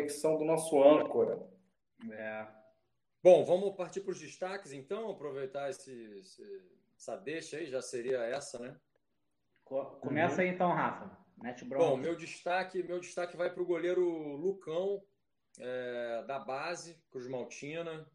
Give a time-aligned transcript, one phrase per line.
[0.00, 1.46] conexão do nosso âncora.
[2.10, 2.46] É.
[3.22, 6.42] Bom, vamos partir para os destaques, então, aproveitar esse, esse,
[6.96, 8.76] essa deixa aí, já seria essa, né?
[9.64, 11.16] Começa aí então, Rafa.
[11.36, 14.04] Mete Bom, meu destaque, meu destaque vai para o goleiro
[14.36, 15.02] Lucão,
[15.58, 18.06] é, da base, Cruz Maltina.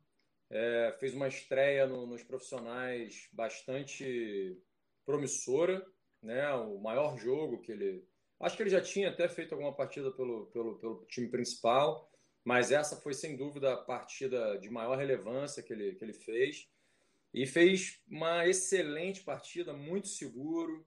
[0.50, 4.62] É, fez uma estreia no, nos profissionais bastante
[5.06, 5.84] promissora,
[6.22, 6.54] né?
[6.54, 8.08] O maior jogo que ele.
[8.40, 12.12] Acho que ele já tinha até feito alguma partida pelo, pelo, pelo time principal,
[12.44, 16.68] mas essa foi sem dúvida a partida de maior relevância que ele, que ele fez.
[17.34, 20.86] E fez uma excelente partida, muito seguro.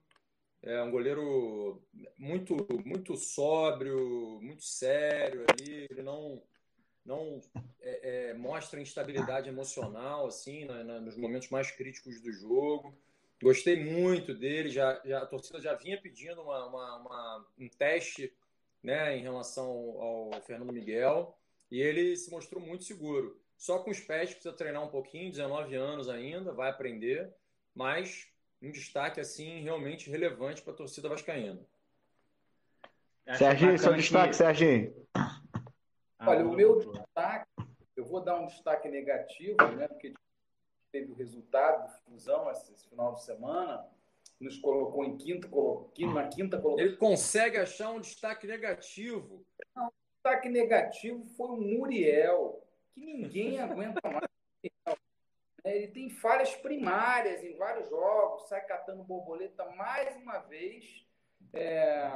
[0.61, 1.81] É um goleiro
[2.17, 2.55] muito,
[2.85, 5.87] muito sóbrio, muito sério ali.
[5.89, 6.41] Ele não,
[7.05, 7.39] não
[7.81, 12.97] é, é, mostra instabilidade emocional assim nos momentos mais críticos do jogo.
[13.41, 14.69] Gostei muito dele.
[14.69, 18.33] Já, já a torcida já vinha pedindo uma, uma, uma, um teste,
[18.81, 21.35] né, em relação ao Fernando Miguel
[21.71, 23.39] e ele se mostrou muito seguro.
[23.57, 27.33] Só com os pés precisa treinar um pouquinho, 19 anos ainda, vai aprender,
[27.75, 28.27] mas
[28.61, 31.59] um destaque assim realmente relevante para a torcida vascaína.
[33.37, 34.35] Serginho, seu destaque, que...
[34.35, 35.07] Serginho.
[36.19, 37.47] Olha, o meu destaque,
[37.95, 39.87] eu vou dar um destaque negativo, né?
[39.87, 40.13] Porque
[40.91, 43.85] teve o resultado do Fusão esse final de semana,
[44.39, 45.49] nos colocou em quinto,
[46.13, 46.87] na quinta colocação.
[46.87, 49.45] Ele consegue achar um destaque negativo.
[49.75, 54.29] Não, o destaque negativo foi o Muriel, que ninguém aguenta mais.
[55.65, 61.05] Ele tem falhas primárias em vários jogos, sai catando borboleta mais uma vez.
[61.51, 62.07] É,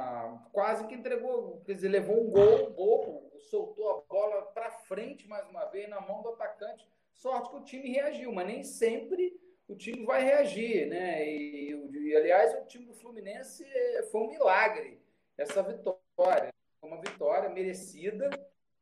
[0.52, 5.46] quase que entregou, quer dizer, levou um gol bobo, soltou a bola para frente mais
[5.48, 6.86] uma vez na mão do atacante.
[7.14, 11.26] Sorte que o time reagiu, mas nem sempre o time vai reagir, né?
[11.26, 13.64] E, e aliás, o time do Fluminense
[14.10, 15.00] foi um milagre
[15.38, 18.30] essa vitória, foi uma vitória merecida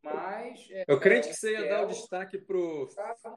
[0.03, 0.69] mas.
[0.71, 2.89] É, eu creio que você ia dar o destaque pro,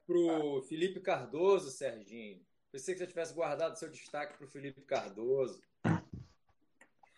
[0.06, 2.42] pro Felipe Cardoso, Serginho.
[2.72, 5.62] Pensei que você tivesse guardado seu destaque pro Felipe Cardoso.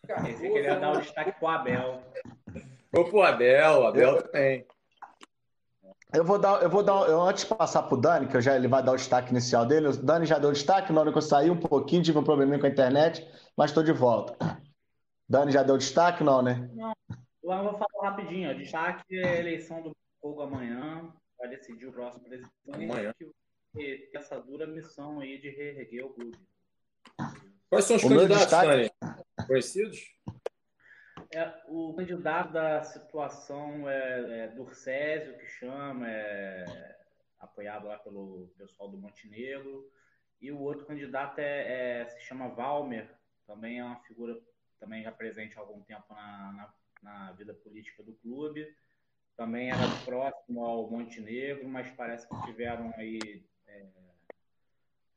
[0.05, 2.03] Cardoso Pensei que ele ia dar o destaque pro Abel.
[2.93, 4.67] Ou pro Abel, o Abel também.
[6.13, 8.55] Eu vou dar, eu vou dar, eu, antes de passar pro Dani, que eu já,
[8.55, 9.87] ele vai dar o destaque inicial dele.
[9.87, 12.23] O Dani já deu o destaque, na hora que eu saí um pouquinho, tive um
[12.23, 14.37] probleminha com a internet, mas estou de volta.
[15.27, 16.69] Dani já deu o destaque, não, né?
[16.73, 16.93] Não.
[17.09, 18.49] Eu vou falar rapidinho.
[18.49, 18.53] Ó.
[18.53, 19.91] Destaque é a eleição do
[20.21, 21.13] Fogo amanhã.
[21.37, 22.53] Vai decidir o próximo presidente.
[22.73, 23.13] Amanhã.
[23.17, 23.29] Que
[23.73, 26.37] ter essa dura missão aí de reerguer o clube.
[27.69, 28.91] Quais são os o candidatos, Dani?
[29.45, 29.99] Conhecidos?
[31.31, 36.97] É, o candidato da situação é, é Durcésio, que chama, é
[37.39, 39.91] apoiado lá pelo pessoal do Montenegro.
[40.39, 43.09] E o outro candidato é, é, se chama Valmer,
[43.45, 44.39] também é uma figura
[44.79, 48.67] também já presente há algum tempo na, na na vida política do clube.
[49.35, 53.45] Também era próximo ao Montenegro, mas parece que tiveram aí.
[53.67, 53.85] É,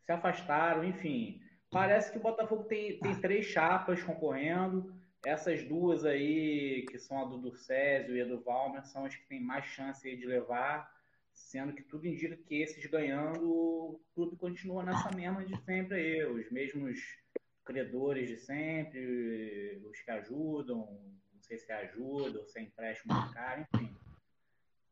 [0.05, 1.41] se afastaram, enfim.
[1.71, 4.95] Parece que o Botafogo tem, tem três chapas concorrendo.
[5.25, 9.27] Essas duas aí, que são a do Durcésio e a do Valmer, são as que
[9.27, 10.91] têm mais chance de levar,
[11.33, 16.25] sendo que tudo indica que esses ganhando, o clube continua nessa mesma de sempre aí,
[16.25, 16.99] os mesmos
[17.65, 20.89] credores de sempre, os que ajudam,
[21.51, 23.93] sei se ajuda ou se é empréstimo de cara, enfim.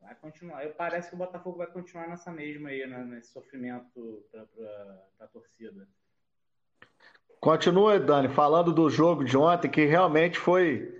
[0.00, 0.64] Vai continuar.
[0.64, 5.28] Eu, parece que o Botafogo vai continuar nessa mesma aí, né, nesse sofrimento para a
[5.28, 5.88] torcida.
[7.40, 10.92] Continua, Dani, falando do jogo de ontem, que realmente foi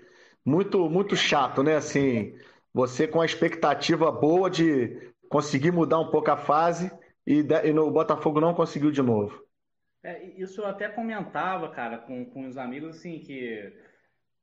[0.44, 1.76] muito, muito chato, né?
[1.76, 2.34] Assim,
[2.72, 6.90] você com a expectativa boa de conseguir mudar um pouco a fase
[7.26, 9.44] e, e no, o Botafogo não conseguiu de novo.
[10.02, 13.72] É, isso eu até comentava, cara, com, com os amigos, assim, que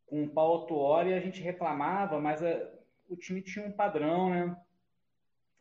[0.06, 2.72] com o Paulo Tuori a gente reclamava, mas a, eh,
[3.09, 4.56] o time tinha um padrão, né?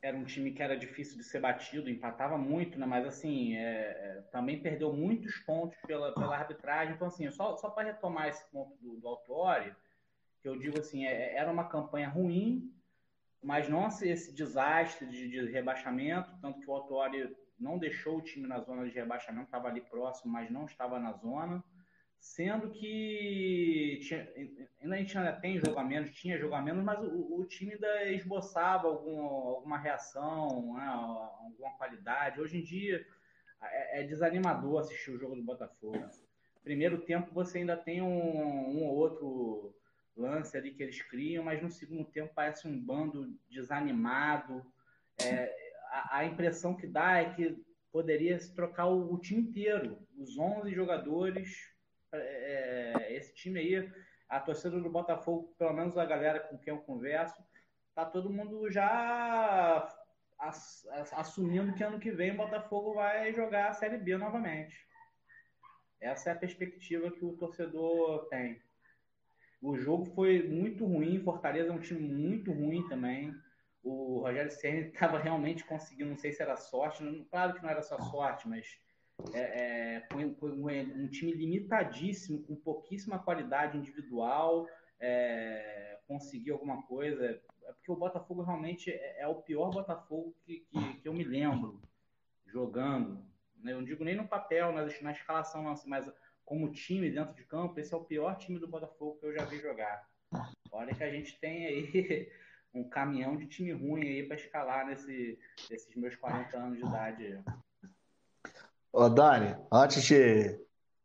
[0.04, 2.84] Era um time que era difícil de ser batido, empatava muito, né?
[2.84, 6.94] Mas assim, é, é, também perdeu muitos pontos pela, pela arbitragem.
[6.94, 9.74] Então, assim, só, só para retomar esse ponto do, do Autuori,
[10.42, 12.70] que eu digo assim, é, era uma campanha ruim,
[13.42, 18.46] mas não esse desastre de, de rebaixamento, tanto que o Autuori não deixou o time
[18.46, 21.64] na zona de rebaixamento, estava ali próximo, mas não estava na zona
[22.24, 24.26] sendo que tinha,
[24.82, 29.20] ainda a gente ainda tem jogamentos, tinha jogamentos, mas o, o time ainda esboçava algum,
[29.20, 32.40] alguma reação, né, alguma qualidade.
[32.40, 33.06] Hoje em dia
[33.62, 36.02] é, é, desanimador assistir o jogo do Botafogo.
[36.62, 39.76] Primeiro tempo você ainda tem um, um ou outro
[40.16, 44.64] lance ali que eles criam, mas no segundo tempo parece um bando desanimado.
[45.22, 45.54] É,
[45.90, 47.62] a, a, impressão que dá é que
[47.92, 51.73] poderia se trocar o, o time inteiro, os 11 jogadores
[52.16, 53.92] é, esse time aí,
[54.28, 57.42] a torcida do Botafogo, pelo menos a galera com quem eu converso,
[57.94, 59.88] tá todo mundo já
[61.12, 64.76] assumindo que ano que vem o Botafogo vai jogar a Série B novamente.
[66.00, 68.60] Essa é a perspectiva que o torcedor tem.
[69.62, 73.34] O jogo foi muito ruim, Fortaleza é um time muito ruim também.
[73.82, 77.82] O Rogério Ceni estava realmente conseguindo, não sei se era sorte, claro que não era
[77.82, 78.78] só sorte, mas
[79.32, 79.40] é,
[79.96, 84.66] é, foi um time limitadíssimo, com pouquíssima qualidade individual,
[85.00, 87.40] é, conseguir alguma coisa.
[87.64, 91.24] É porque o Botafogo realmente é, é o pior Botafogo que, que, que, eu me
[91.24, 91.80] lembro
[92.46, 93.24] jogando.
[93.56, 93.72] Né?
[93.72, 96.10] Eu não digo nem no papel, na, na escalação, mas
[96.44, 99.44] como time dentro de campo, esse é o pior time do Botafogo que eu já
[99.44, 100.08] vi jogar.
[100.70, 102.30] Olha que a gente tem aí
[102.74, 105.38] um caminhão de time ruim aí para escalar nesse,
[105.70, 107.42] nesses meus 40 anos de idade.
[108.96, 110.56] Ô, Dani, antes de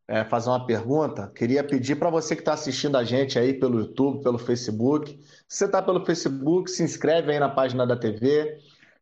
[0.07, 3.79] é, fazer uma pergunta, queria pedir para você que está assistindo a gente aí pelo
[3.79, 5.19] YouTube, pelo Facebook.
[5.47, 8.59] Se você está pelo Facebook, se inscreve aí na página da TV.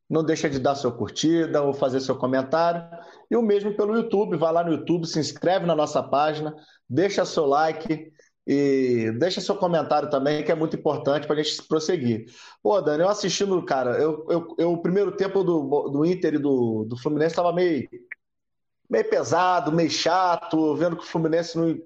[0.10, 2.82] Não deixa de dar sua curtida ou fazer seu comentário.
[3.30, 6.56] E o mesmo pelo YouTube, vai lá no YouTube, se inscreve na nossa página,
[6.90, 8.14] deixa seu like
[8.48, 12.28] e deixa seu comentário também, que é muito importante para a gente prosseguir.
[12.64, 16.40] Pô, Dani, eu assistindo, cara, eu, eu, eu o primeiro tempo do, do Inter e
[16.40, 17.86] do, do Fluminense estava meio
[18.90, 21.78] meio pesado, meio chato, vendo que o Fluminense não,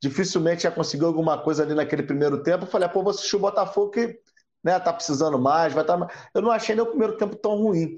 [0.00, 2.64] dificilmente ia conseguir alguma coisa ali naquele primeiro tempo.
[2.64, 4.18] Eu falei, pô, vou assistir o Botafogo que
[4.62, 5.98] né, tá precisando mais, vai estar.
[5.98, 6.28] Tá...
[6.34, 7.96] Eu não achei nem o primeiro tempo tão ruim.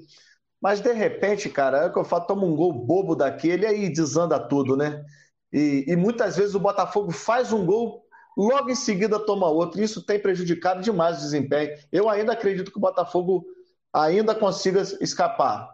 [0.61, 3.67] Mas de repente, cara, é o que eu falo, toma um gol bobo daquele e
[3.67, 5.03] aí desanda tudo, né?
[5.51, 8.03] E, e muitas vezes o Botafogo faz um gol,
[8.37, 9.81] logo em seguida toma outro.
[9.81, 11.75] Isso tem prejudicado demais o desempenho.
[11.91, 13.43] Eu ainda acredito que o Botafogo
[13.93, 15.67] ainda consiga escapar.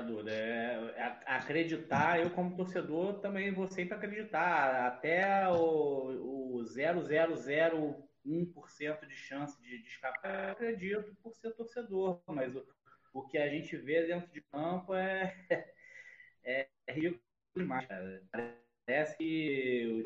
[0.00, 9.06] Duda, é, é, acreditar, eu como torcedor também vou sempre acreditar, até o, o 0,001%
[9.06, 12.64] de chance de, de escapar, eu acredito por ser torcedor, mas o,
[13.12, 15.34] o que a gente vê dentro de campo é,
[16.44, 17.20] é, é ridículo
[17.56, 18.22] demais, cara.
[18.86, 20.04] Parece que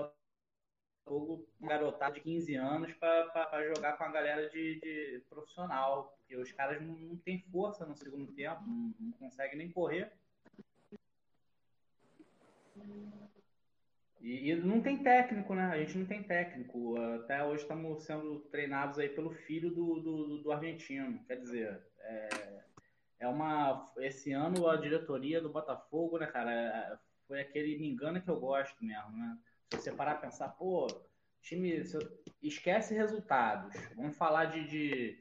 [1.17, 6.53] um garotado de 15 anos para jogar com a galera de, de, profissional, porque os
[6.53, 10.13] caras não, não têm força no segundo tempo, não, não conseguem nem correr.
[14.21, 15.65] E, e, não tem técnico, né?
[15.65, 16.97] A gente não tem técnico.
[17.23, 21.25] Até hoje estamos sendo treinados aí pelo filho do, do, do argentino.
[21.27, 22.63] Quer dizer, é,
[23.21, 23.91] é, uma.
[23.99, 28.39] Esse ano a diretoria do Botafogo, né, cara, é, foi aquele me engana que eu
[28.39, 29.39] gosto mesmo, né?
[29.73, 30.87] Você parar a pensar, pô,
[31.41, 31.83] time,
[32.43, 33.75] esquece resultados.
[33.97, 34.65] Vamos falar de.
[34.67, 35.19] de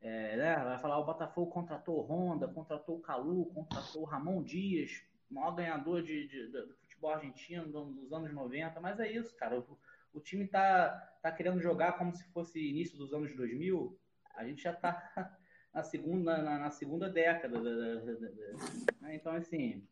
[0.00, 0.56] é, né?
[0.56, 5.00] Vai falar o Botafogo contratou o Honda, contratou o Calu, contratou o Ramon Dias,
[5.30, 8.80] maior ganhador de, de, de, do futebol argentino dos anos 90.
[8.80, 9.60] Mas é isso, cara.
[9.60, 9.78] O,
[10.12, 10.90] o time tá,
[11.22, 13.96] tá querendo jogar como se fosse início dos anos 2000.
[14.34, 15.36] A gente já tá
[15.72, 17.60] na segunda, na, na segunda década.
[17.60, 19.14] Da, da, da, né?
[19.14, 19.86] Então, assim.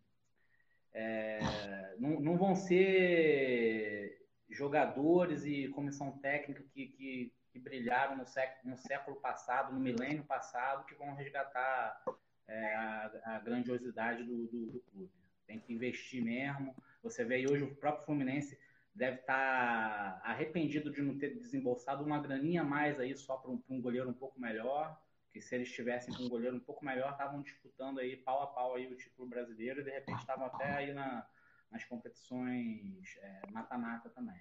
[0.93, 8.71] É, não, não vão ser jogadores e comissão técnica que, que, que brilharam no século,
[8.71, 12.03] no século, passado, no milênio passado, que vão resgatar
[12.49, 15.11] é, a, a, grandiosidade do, do, do, clube.
[15.47, 16.75] Tem que investir mesmo.
[17.03, 18.59] Você vê aí hoje o próprio Fluminense
[18.95, 23.63] deve estar arrependido de não ter desembolsado uma graninha a mais aí só para um,
[23.69, 25.01] um, goleiro um pouco melhor.
[25.33, 28.47] Que se eles estivessem com um goleiro um pouco melhor, estavam disputando aí pau a
[28.49, 31.27] pau aí o título brasileiro e de repente estavam até aí na,
[31.71, 34.41] nas competições é, mata-mata é, também.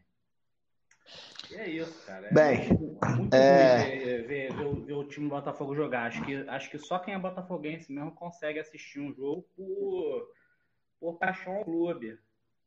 [1.51, 2.27] E é isso, cara.
[2.27, 3.83] É Bem, muito, muito é...
[3.83, 6.07] ver, ver, ver, ver, o time do Botafogo jogar.
[6.07, 10.31] Acho que, acho que só quem é botafoguense mesmo consegue assistir um jogo por,
[10.99, 12.19] por paixão ao clube.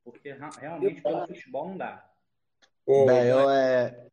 [0.05, 2.09] Porque realmente pelo futebol não dá.
[2.87, 4.09] Bem, eu, é,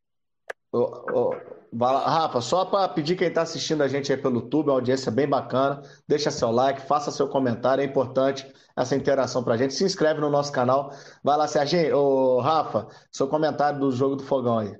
[0.72, 1.36] Oh, oh,
[1.76, 5.28] Rafa, só para pedir quem está assistindo a gente aí pelo YouTube, uma audiência bem
[5.28, 9.74] bacana, deixa seu like, faça seu comentário, é importante essa interação para a gente.
[9.74, 10.92] Se inscreve no nosso canal.
[11.24, 11.98] Vai lá, Serginho.
[11.98, 14.76] Oh, Rafa, seu comentário do jogo do fogão aí.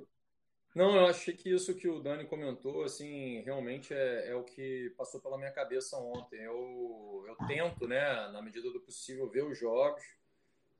[0.74, 4.94] Não, eu achei que isso que o Dani comentou, assim, realmente é, é o que
[4.96, 6.40] passou pela minha cabeça ontem.
[6.40, 10.02] Eu, eu tento, né, na medida do possível, ver os jogos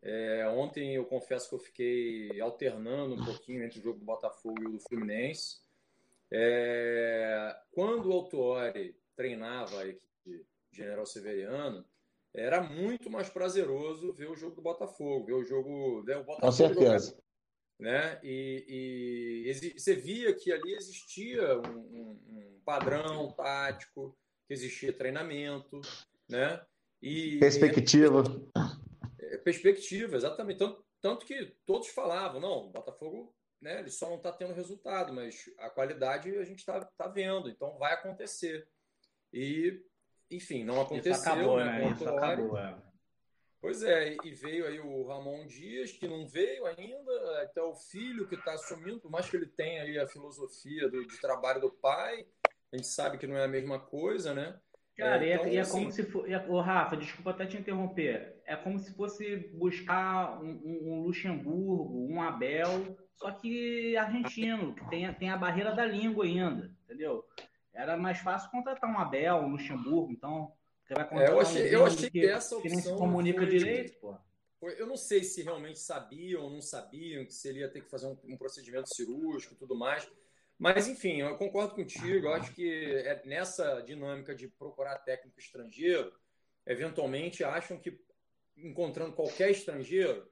[0.03, 4.63] é, ontem eu confesso que eu fiquei alternando um pouquinho entre o jogo do Botafogo
[4.63, 5.59] e o do Fluminense.
[6.33, 11.85] É, quando o Autuori treinava a equipe General Severiano,
[12.33, 16.03] era muito mais prazeroso ver o jogo do Botafogo, ver o jogo.
[16.05, 17.11] Ver o Botafogo Com certeza.
[17.11, 17.23] Jogar,
[17.81, 18.21] né?
[18.23, 24.17] E, e, você via que ali existia um, um, um, padrão tático,
[24.47, 25.81] que existia treinamento,
[26.29, 26.61] né?
[27.03, 28.23] E, Perspectiva.
[28.23, 28.80] E
[29.39, 30.59] perspectiva, exatamente.
[30.59, 35.13] Tanto, tanto que todos falavam, não, o Botafogo né, ele só não está tendo resultado,
[35.13, 38.67] mas a qualidade a gente está tá vendo, então vai acontecer.
[39.33, 39.83] E,
[40.31, 41.13] enfim, não aconteceu.
[41.13, 41.65] Isso acabou, né?
[41.65, 41.91] né?
[41.91, 42.83] Isso acabou, é.
[43.61, 48.27] Pois é, e veio aí o Ramon Dias, que não veio ainda, até o filho
[48.27, 51.71] que está assumindo, por mais que ele tenha aí a filosofia do, de trabalho do
[51.71, 52.27] pai,
[52.73, 54.59] a gente sabe que não é a mesma coisa, né?
[54.97, 55.73] Cara, é, então, e é, assim...
[55.73, 56.35] como se fosse.
[56.49, 58.40] Ô, Rafa, desculpa até te interromper.
[58.47, 64.89] É como se fosse buscar um, um, um, Luxemburgo, um Abel, só que argentino, que
[64.89, 67.25] tem, tem a barreira da língua ainda, entendeu?
[67.73, 70.53] Era mais fácil contratar um Abel, um Luxemburgo, então.
[70.83, 72.63] Você vai contratar é, eu achei, um eu achei que, que essa opção.
[72.63, 74.17] Que nem se comunica foi, direito, pô.
[74.63, 78.19] Eu não sei se realmente sabiam ou não sabiam que seria ter que fazer um,
[78.25, 80.07] um procedimento cirúrgico e tudo mais.
[80.59, 82.27] Mas, enfim, eu concordo contigo.
[82.27, 86.13] Eu acho que é nessa dinâmica de procurar técnico estrangeiro,
[86.67, 87.99] eventualmente acham que
[88.63, 90.27] encontrando qualquer estrangeiro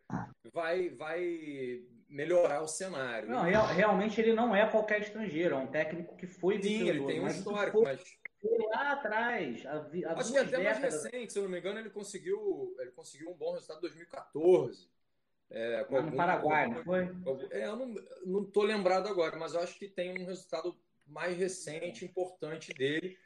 [0.52, 3.28] vai, vai melhorar o cenário.
[3.28, 7.04] Não, real, realmente ele não é qualquer estrangeiro, é um técnico que foi Sim, ele
[7.04, 8.00] tem um histórico, mas
[8.40, 10.80] foi lá atrás, há, há acho que até décadas.
[10.80, 13.82] mais recente, se eu não me engano, ele conseguiu, ele conseguiu um bom resultado em
[13.82, 14.88] 2014.
[15.50, 17.10] É, com algum, no Paraguai, não foi?
[17.50, 17.76] É, eu
[18.26, 23.18] não estou lembrado agora, mas eu acho que tem um resultado mais recente, importante dele.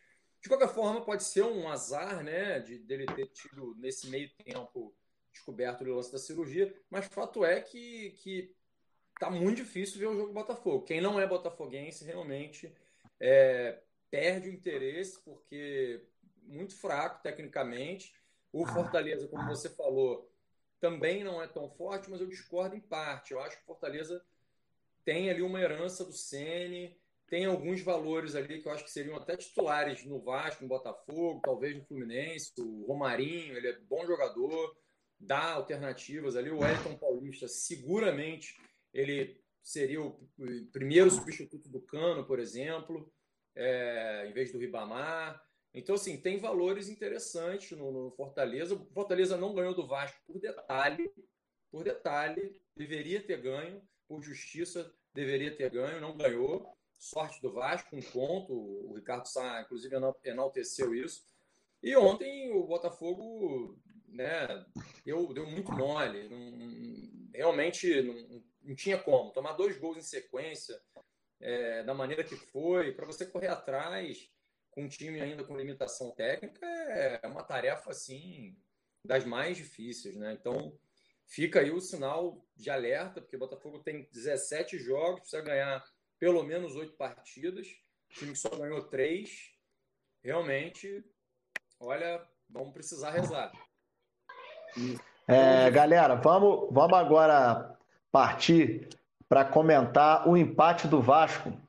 [0.42, 4.92] De qualquer forma, pode ser um azar, né, de dele ter tido nesse meio tempo
[5.30, 8.54] descoberto o lance da cirurgia, mas fato é que que
[9.18, 10.84] tá muito difícil ver o jogo do Botafogo.
[10.84, 12.74] Quem não é botafoguense realmente
[13.20, 13.80] é,
[14.10, 16.04] perde o interesse porque
[16.42, 18.14] muito fraco tecnicamente.
[18.52, 20.30] O Fortaleza, como você falou,
[20.80, 23.32] também não é tão forte, mas eu discordo em parte.
[23.32, 24.22] Eu acho que Fortaleza
[25.04, 27.00] tem ali uma herança do Sene,
[27.32, 31.40] tem alguns valores ali que eu acho que seriam até titulares no Vasco, no Botafogo,
[31.42, 32.52] talvez no Fluminense.
[32.58, 34.76] O Romarinho, ele é bom jogador,
[35.18, 36.50] dá alternativas ali.
[36.50, 38.54] O Wellington Paulista, seguramente,
[38.92, 40.28] ele seria o
[40.74, 43.10] primeiro substituto do Cano, por exemplo,
[43.56, 45.42] é, em vez do Ribamar.
[45.72, 48.74] Então, assim, tem valores interessantes no, no, Fortaleza.
[48.74, 51.10] O Fortaleza não ganhou do Vasco por detalhe,
[51.70, 56.76] por detalhe, deveria ter ganho, por justiça, deveria ter ganho, não ganhou.
[57.02, 58.52] Sorte do Vasco, um ponto.
[58.52, 61.26] O Ricardo Sá, inclusive, enalteceu isso.
[61.82, 64.64] E ontem o Botafogo né,
[65.04, 66.28] deu, deu muito mole.
[66.28, 69.32] Não, realmente não, não tinha como.
[69.32, 70.80] Tomar dois gols em sequência,
[71.40, 74.30] é, da maneira que foi, para você correr atrás
[74.70, 78.56] com um time ainda com limitação técnica é uma tarefa assim
[79.04, 80.32] das mais difíceis, né?
[80.32, 80.78] Então
[81.26, 85.84] fica aí o sinal de alerta, porque o Botafogo tem 17 jogos, precisa ganhar
[86.22, 87.66] pelo menos oito partidas,
[88.08, 89.50] o time que só ganhou três,
[90.22, 91.04] realmente,
[91.80, 93.50] olha, vamos precisar rezar.
[95.26, 97.76] É, galera, vamos, vamos agora
[98.12, 98.88] partir
[99.28, 101.60] para comentar o empate do Vasco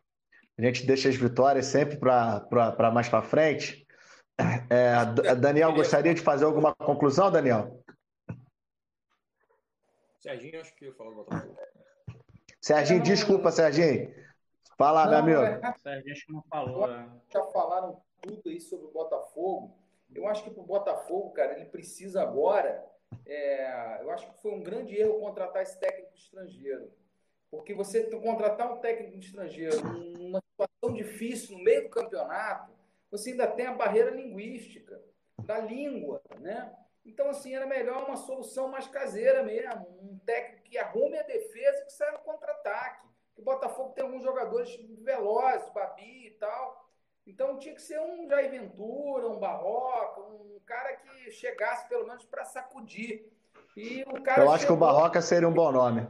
[0.55, 3.87] a gente deixa as vitórias sempre para mais para frente.
[4.69, 7.83] É, Daniel, gostaria de fazer alguma conclusão, Daniel?
[10.19, 11.27] Serginho, acho que eu falo.
[12.61, 14.22] Serginho, desculpa, Serginho.
[14.77, 15.61] Fala, não, meu amigo.
[15.85, 16.11] É...
[16.11, 16.87] Acho que não falou.
[16.87, 17.09] Né?
[17.31, 19.77] Já falaram tudo aí sobre o Botafogo.
[20.13, 22.85] Eu acho que para o Botafogo, cara, ele precisa agora.
[23.25, 24.01] É...
[24.01, 26.91] eu acho que foi um grande erro contratar esse técnico estrangeiro.
[27.49, 32.73] Porque você contratar um técnico estrangeiro numa situação difícil no meio do campeonato,
[33.11, 34.99] você ainda tem a barreira linguística,
[35.45, 36.73] da língua, né?
[37.05, 41.81] Então, assim, era melhor uma solução mais caseira mesmo, um técnico que arrume a defesa
[41.81, 43.07] e que saia no contra-ataque.
[43.35, 46.89] O Botafogo tem alguns jogadores velozes, Babi e tal.
[47.25, 52.25] Então, tinha que ser um Jair Ventura, um Barroca, um cara que chegasse pelo menos
[52.25, 53.31] para sacudir.
[53.75, 56.07] E o cara Eu acho chegou, que o Barroca seria um bom nome.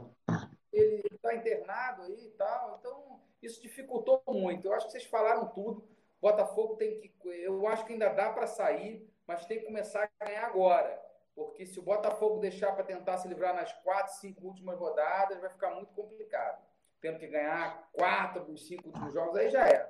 [0.72, 2.78] Ele está internado aí e tal.
[2.78, 4.66] Então, isso dificultou muito.
[4.66, 5.86] Eu acho que vocês falaram tudo.
[6.20, 7.12] Botafogo tem que.
[7.42, 11.00] Eu acho que ainda dá para sair, mas tem que começar a ganhar agora.
[11.34, 15.50] Porque se o Botafogo deixar para tentar se livrar nas quatro, cinco últimas rodadas, vai
[15.50, 16.63] ficar muito complicado.
[17.04, 19.86] Tendo que ganhar quatro dos cinco últimos jogos, aí já era.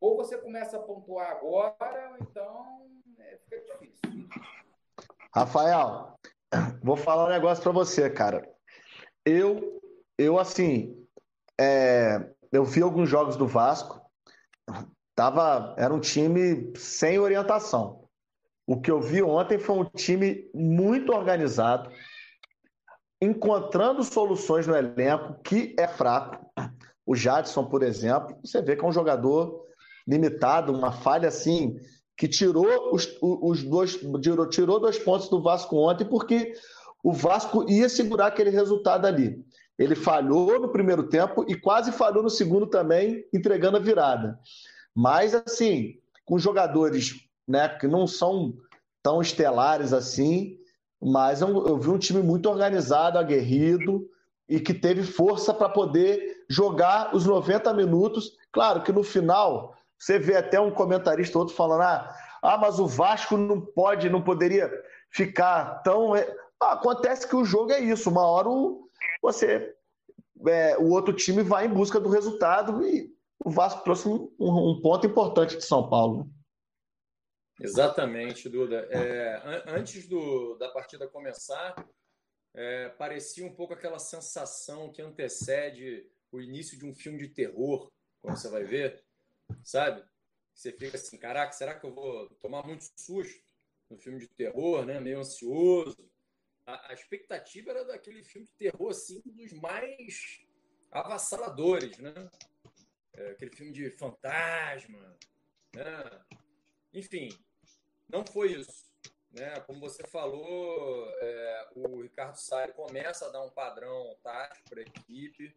[0.00, 2.88] Ou você começa a pontuar agora, ou então
[3.20, 4.28] é, fica difícil.
[5.32, 6.18] Rafael,
[6.82, 8.52] vou falar um negócio para você, cara.
[9.24, 9.80] Eu,
[10.18, 11.06] eu assim,
[11.56, 14.04] é, eu vi alguns jogos do Vasco,
[15.14, 18.08] tava, era um time sem orientação.
[18.66, 21.92] O que eu vi ontem foi um time muito organizado,
[23.20, 26.46] encontrando soluções no elenco que é fraco.
[27.04, 29.64] O Jadson, por exemplo, você vê que é um jogador
[30.06, 31.78] limitado, uma falha assim,
[32.16, 36.52] que tirou os, os dois, tirou, tirou dois pontos do Vasco ontem, porque
[37.02, 39.44] o Vasco ia segurar aquele resultado ali.
[39.78, 44.38] Ele falhou no primeiro tempo e quase falhou no segundo também, entregando a virada.
[44.94, 45.94] Mas, assim,
[46.24, 47.12] com jogadores
[47.46, 48.54] né, que não são
[49.02, 50.56] tão estelares assim,
[51.02, 54.08] mas eu, eu vi um time muito organizado, aguerrido
[54.48, 58.32] e que teve força para poder jogar os 90 minutos.
[58.52, 62.86] Claro que no final você vê até um comentarista outro falando: ah, ah mas o
[62.86, 64.70] Vasco não pode, não poderia
[65.10, 66.14] ficar tão.
[66.14, 68.10] Ah, acontece que o jogo é isso.
[68.10, 68.88] Uma hora o,
[69.22, 69.74] você,
[70.46, 73.10] é, o outro time vai em busca do resultado e
[73.44, 76.28] o Vasco trouxe um, um ponto importante de São Paulo.
[77.60, 78.86] Exatamente, Duda.
[78.90, 81.74] É, antes do, da partida começar,
[82.54, 87.90] é, parecia um pouco aquela sensação que antecede o início de um filme de terror,
[88.20, 89.02] quando você vai ver,
[89.62, 90.04] sabe?
[90.54, 93.44] Você fica assim, caraca, será que eu vou tomar muito susto
[93.90, 95.00] no filme de terror, né?
[95.00, 96.10] Meio ansioso.
[96.66, 100.44] A, a expectativa era daquele filme de terror, assim, dos mais
[100.90, 102.12] avassaladores, né?
[103.14, 105.16] É, aquele filme de fantasma,
[105.74, 106.24] né?
[106.92, 107.28] Enfim,
[108.08, 108.86] não foi isso.
[109.32, 109.60] Né?
[109.60, 114.84] Como você falou, é, o Ricardo Saia começa a dar um padrão tático para a
[114.84, 115.54] equipe,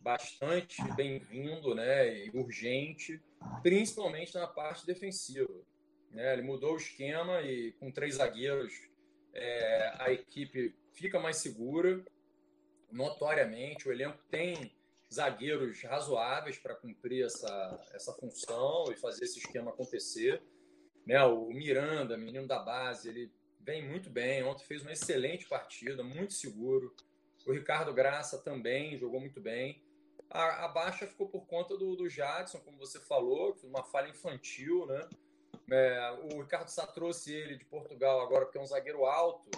[0.00, 2.24] bastante bem-vindo né?
[2.24, 3.20] e urgente,
[3.62, 5.52] principalmente na parte defensiva.
[6.10, 6.32] Né?
[6.32, 8.88] Ele mudou o esquema e com três zagueiros
[9.34, 12.02] é, a equipe fica mais segura,
[12.90, 13.88] notoriamente.
[13.88, 14.72] O elenco tem
[15.12, 20.42] zagueiros razoáveis para cumprir essa, essa função e fazer esse esquema acontecer.
[21.08, 21.24] Né?
[21.24, 24.44] O Miranda, menino da base, ele vem muito bem.
[24.44, 26.94] Ontem fez uma excelente partida, muito seguro.
[27.46, 29.82] O Ricardo Graça também jogou muito bem.
[30.28, 34.84] A, a baixa ficou por conta do, do Jadson, como você falou, uma falha infantil,
[34.84, 35.08] né?
[35.70, 39.50] É, o Ricardo Sá trouxe ele de Portugal agora, porque é um zagueiro alto,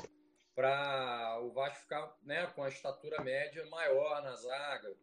[0.54, 4.95] para o Vasco ficar né, com a estatura média maior na zaga.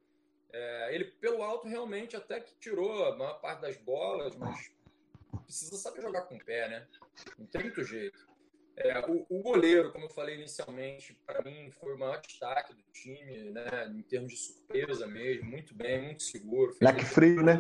[0.54, 4.72] É, ele, pelo alto, realmente até que tirou a maior parte das bolas, mas
[5.44, 6.88] precisa saber jogar com o pé, né?
[7.38, 8.28] Não tem muito jeito.
[8.76, 12.84] É, o, o, goleiro, como eu falei inicialmente, para mim foi o maior destaque do
[12.94, 13.88] time, né?
[13.88, 16.76] Em termos de surpresa mesmo, muito bem, muito seguro.
[16.80, 17.58] Moleque frio, né?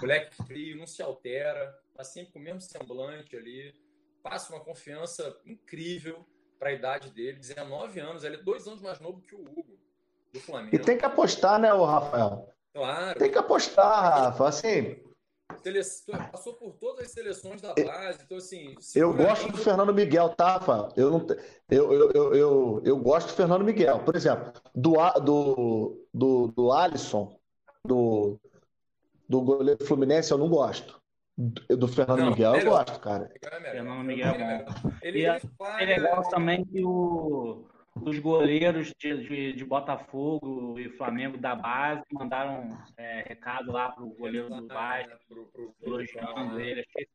[0.00, 3.72] Moleque frio, não se altera, tá sempre com o mesmo semblante ali,
[4.22, 6.26] passa uma confiança incrível
[6.58, 9.78] para a idade dele, 19 anos, ele é dois anos mais novo que o Hugo,
[10.32, 10.74] do Flamengo.
[10.74, 12.48] E tem que apostar, né, o Rafael?
[12.72, 13.18] Claro.
[13.18, 14.96] Tem que apostar, Rafa, assim,
[16.30, 18.20] passou por todas as seleções da base.
[18.24, 18.74] Então, assim.
[18.94, 20.88] Eu gosto do Fernando Miguel, tá, Rafa?
[20.96, 21.26] Eu, não,
[21.70, 24.00] eu, eu, eu, eu, eu gosto do Fernando Miguel.
[24.00, 27.38] Por exemplo, do, do, do, do Alisson,
[27.84, 28.38] do,
[29.28, 31.00] do goleiro Fluminense, eu não gosto.
[31.36, 32.64] Do, do Fernando não, Miguel, melhor.
[32.64, 33.30] eu gosto, cara.
[33.40, 34.90] Fernando Miguel é bom.
[35.02, 35.40] Ele, e é,
[35.80, 37.66] é legal também que o
[38.02, 44.04] os goleiros de, de, de, Botafogo e Flamengo da base mandaram é, recado lá para
[44.04, 45.12] o goleiro do Vasco,
[45.80, 46.80] elogiando ele.
[46.80, 47.08] Achei,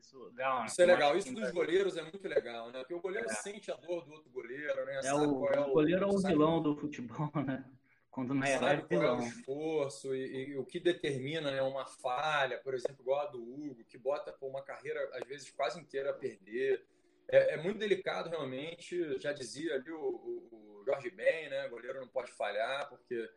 [0.00, 0.60] isso legal.
[0.60, 0.66] Né?
[0.66, 1.16] Isso é legal.
[1.16, 2.80] Isso dos goleiros é muito legal, né?
[2.80, 3.34] Porque o goleiro é.
[3.34, 5.00] sente a dor do outro goleiro, né?
[5.04, 7.64] É o, é o, goleiro é o vilão do futebol, né?
[8.10, 12.74] Quando na verdade é o esforço e, e, o que determina né, uma falha, por
[12.74, 16.12] exemplo, igual a do Hugo, que bota por uma carreira, às vezes, quase inteira a
[16.12, 16.84] perder
[17.32, 19.18] é, é, muito delicado realmente.
[19.18, 21.66] Já dizia ali o, o, o Jorge Ben, né?
[21.66, 23.28] O goleiro não pode falhar, porque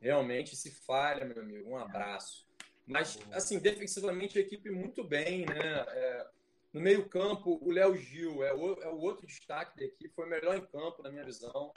[0.00, 1.70] realmente se falha, meu amigo.
[1.70, 2.46] Um abraço.
[2.86, 5.84] Mas, assim, defensivamente a equipe muito bem, né?
[5.88, 6.26] É,
[6.72, 10.30] no meio-campo, o Léo Gil é o, é o outro destaque da equipe, foi o
[10.30, 11.72] melhor em campo, na minha visão.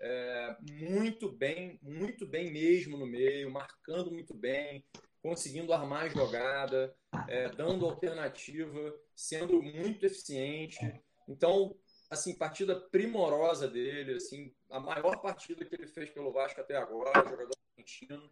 [0.00, 4.84] É, muito bem, muito bem mesmo no meio, marcando muito bem,
[5.20, 6.94] conseguindo armar a jogada,
[7.28, 10.78] é, dando alternativa, sendo muito eficiente.
[11.28, 11.76] Então,
[12.10, 17.28] assim, partida primorosa dele, assim, a maior partida que ele fez pelo Vasco até agora,
[17.28, 18.30] jogador argentino,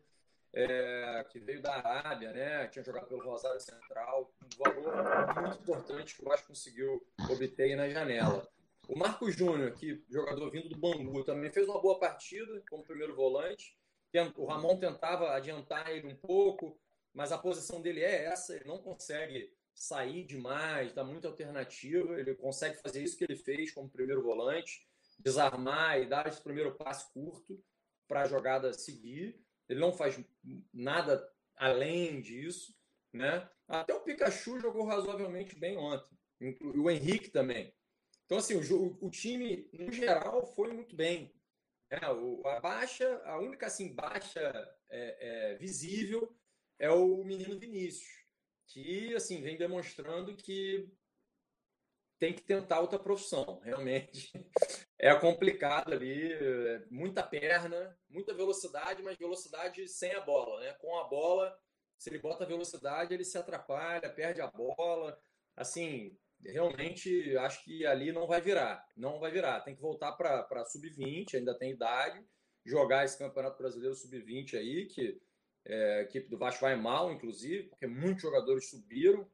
[0.52, 2.66] é, que veio da Arábia, né?
[2.68, 7.88] Tinha jogado pelo Rosário Central, um valor muito importante que o Vasco conseguiu obter na
[7.88, 8.48] janela.
[8.88, 13.14] O Marcos Júnior, que jogador vindo do Bangu, também fez uma boa partida como primeiro
[13.14, 13.76] volante.
[14.36, 16.80] O Ramon tentava adiantar ele um pouco,
[17.12, 22.18] mas a posição dele é essa, ele não consegue sair demais, dá muita alternativa.
[22.18, 26.74] Ele consegue fazer isso que ele fez como primeiro volante, desarmar e dar esse primeiro
[26.74, 27.62] passe curto
[28.08, 29.38] para a jogada seguir.
[29.68, 30.18] Ele não faz
[30.72, 32.74] nada além disso,
[33.12, 33.48] né?
[33.68, 36.16] Até o Pikachu jogou razoavelmente bem ontem,
[36.60, 37.74] o Henrique também.
[38.24, 41.34] Então, assim, o, o time, no geral, foi muito bem.
[41.90, 44.40] É, o, a baixa, a única assim, baixa
[44.90, 46.36] é, é, visível
[46.78, 48.25] é o menino Vinícius
[48.66, 50.90] que assim vem demonstrando que
[52.18, 54.32] tem que tentar outra profissão, realmente.
[54.98, 56.30] é complicado ali,
[56.90, 60.72] muita perna, muita velocidade, mas velocidade sem a bola, né?
[60.74, 61.56] Com a bola,
[61.98, 65.18] se ele bota velocidade, ele se atrapalha, perde a bola.
[65.54, 69.60] Assim, realmente acho que ali não vai virar, não vai virar.
[69.60, 72.24] Tem que voltar para sub-20, ainda tem idade,
[72.64, 75.20] jogar esse Campeonato Brasileiro sub-20 aí, que
[75.66, 79.26] é, a equipe do Vasco vai mal, inclusive, porque muitos jogadores subiram,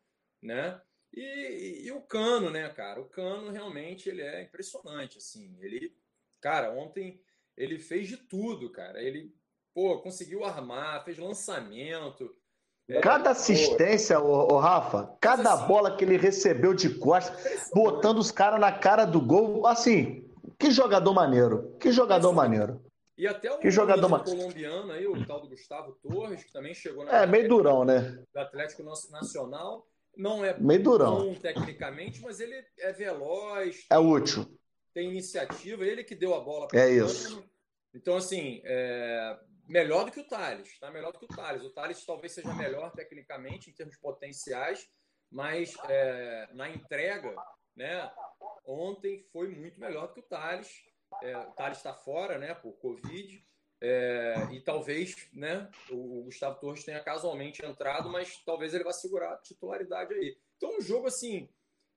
[0.42, 0.80] né?
[1.12, 3.00] E, e, e, o Cano, né, cara?
[3.00, 5.54] O Cano realmente ele é impressionante, assim.
[5.60, 5.94] Ele,
[6.40, 7.20] cara, ontem
[7.54, 9.02] ele fez de tudo, cara.
[9.02, 9.34] Ele,
[9.74, 12.34] pô, conseguiu armar, fez lançamento.
[12.88, 18.30] É, cada assistência, o Rafa, cada assim, bola que ele recebeu de costas, botando os
[18.30, 22.82] caras na cara do gol, assim, que jogador maneiro, que jogador maneiro.
[23.16, 27.04] E até o que jogador colombiano aí, o tal do Gustavo Torres, que também chegou
[27.04, 28.00] na É, meio durão, né?
[28.32, 29.86] Do Atlético Nacional.
[30.16, 31.18] Não é meio durão.
[31.18, 33.86] bom tecnicamente, mas ele é veloz.
[33.90, 34.46] É útil.
[34.92, 37.42] Tem iniciativa, ele que deu a bola para É isso.
[37.94, 40.90] Então, assim, é melhor do que o Thales, tá?
[40.90, 41.62] Melhor do que o Thales.
[41.62, 44.86] O Thales talvez seja melhor tecnicamente em termos potenciais,
[45.30, 47.34] mas é, na entrega,
[47.74, 48.10] né?
[48.66, 50.68] Ontem foi muito melhor do que o Thales.
[51.22, 52.54] É, Thales está fora, né?
[52.54, 53.44] Por Covid.
[53.80, 59.32] É, e talvez né, o Gustavo Torres tenha casualmente entrado, mas talvez ele vá segurar
[59.32, 60.38] a titularidade aí.
[60.56, 61.48] Então, um jogo assim,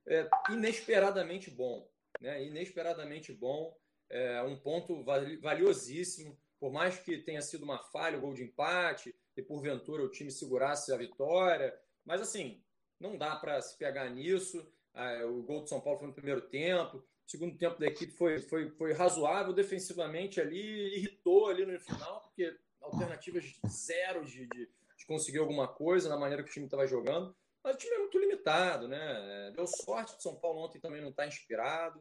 [0.06, 1.88] é, inesperadamente bom.
[2.20, 2.44] Né?
[2.44, 3.76] Inesperadamente bom.
[4.10, 6.36] É, um ponto valiosíssimo.
[6.58, 10.30] Por mais que tenha sido uma falha, o gol de empate, e porventura o time
[10.30, 11.78] segurasse a vitória.
[12.04, 12.62] Mas assim,
[12.98, 14.66] não dá para se pegar nisso.
[14.94, 17.04] Ah, o gol de São Paulo foi no primeiro tempo.
[17.26, 22.20] O segundo tempo da equipe foi, foi, foi razoável defensivamente ali, irritou ali no final,
[22.20, 26.86] porque alternativas zero de, de, de conseguir alguma coisa na maneira que o time estava
[26.86, 27.34] jogando.
[27.64, 29.52] Mas o time é muito limitado, né?
[29.56, 32.00] Deu sorte de São Paulo ontem também não estar tá inspirado.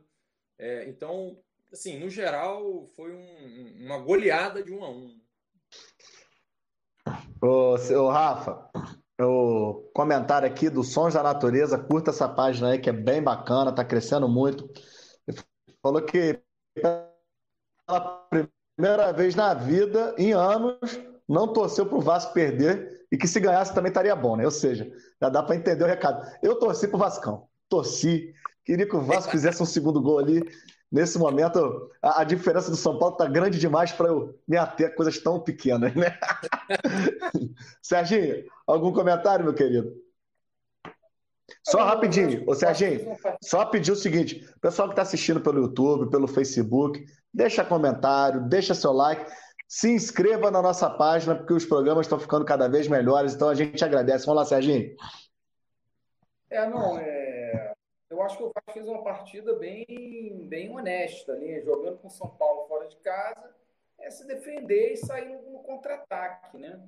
[0.59, 1.39] É, então,
[1.73, 5.19] assim, no geral, foi um, uma goleada de um a um.
[7.41, 8.69] Ô, seu Rafa,
[9.19, 13.73] o comentário aqui do Sons da Natureza, curta essa página aí que é bem bacana,
[13.73, 14.69] tá crescendo muito.
[15.85, 16.39] Falou que
[16.73, 18.27] pela
[18.75, 20.79] primeira vez na vida, em anos,
[21.29, 24.45] não torceu para o Vasco perder e que se ganhasse também estaria bom, né?
[24.45, 26.27] Ou seja, já dá para entender o recado.
[26.41, 30.41] Eu torci para o Vascão, torci, queria que o Vasco fizesse um segundo gol ali.
[30.91, 34.87] Nesse momento, a, a diferença do São Paulo está grande demais para eu me ater
[34.87, 36.17] a coisas tão pequenas, né?
[37.79, 39.93] Serginho, algum comentário, meu querido?
[41.63, 46.27] Só rapidinho, ô Serginho, só pedir o seguinte: pessoal que está assistindo pelo YouTube, pelo
[46.27, 49.31] Facebook, deixa comentário, deixa seu like,
[49.67, 53.55] se inscreva na nossa página, porque os programas estão ficando cada vez melhores, então a
[53.55, 54.25] gente agradece.
[54.25, 54.95] Vamos lá, Serginho.
[56.49, 57.73] É, não, é...
[58.09, 62.29] eu acho que o Vasco fez uma partida bem, bem honesta ali, jogando com São
[62.29, 63.55] Paulo fora de casa,
[63.99, 66.79] é se defender e sair no contra-ataque, né?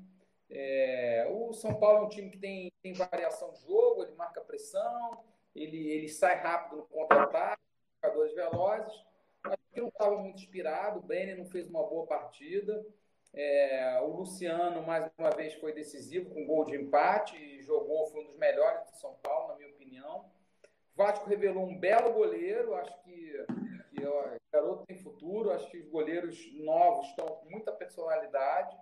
[0.49, 4.41] É, o São Paulo é um time que tem, tem variação de jogo, ele marca
[4.41, 7.62] pressão, ele, ele sai rápido no contra-ataque,
[8.03, 9.05] jogadores velozes.
[9.43, 12.86] Acho que não estava muito inspirado, o Brenner não fez uma boa partida.
[13.33, 18.23] É, o Luciano, mais uma vez, foi decisivo com gol de empate e jogou, foi
[18.23, 20.25] um dos melhores do São Paulo, na minha opinião.
[20.93, 23.45] O Vasco revelou um belo goleiro, acho que,
[23.91, 28.75] que o garoto tem futuro, acho que os goleiros novos estão com muita personalidade.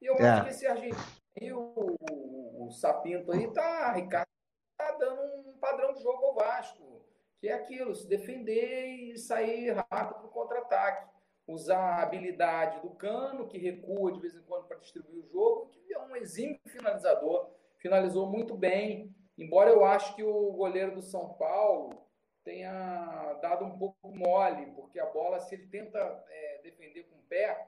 [0.00, 0.28] E eu é.
[0.28, 4.28] acho que esse argentino, o, o Sapinto aí, tá, Ricardo,
[4.76, 7.04] tá dando um padrão de jogo ao Vasco,
[7.40, 11.08] que é aquilo, se defender e sair rápido para o contra-ataque.
[11.46, 15.70] Usar a habilidade do Cano, que recua de vez em quando para distribuir o jogo,
[15.70, 19.14] que é um exímio finalizador, finalizou muito bem.
[19.36, 22.06] Embora eu acho que o goleiro do São Paulo
[22.44, 27.22] tenha dado um pouco mole, porque a bola, se ele tenta é, defender com o
[27.22, 27.66] pé,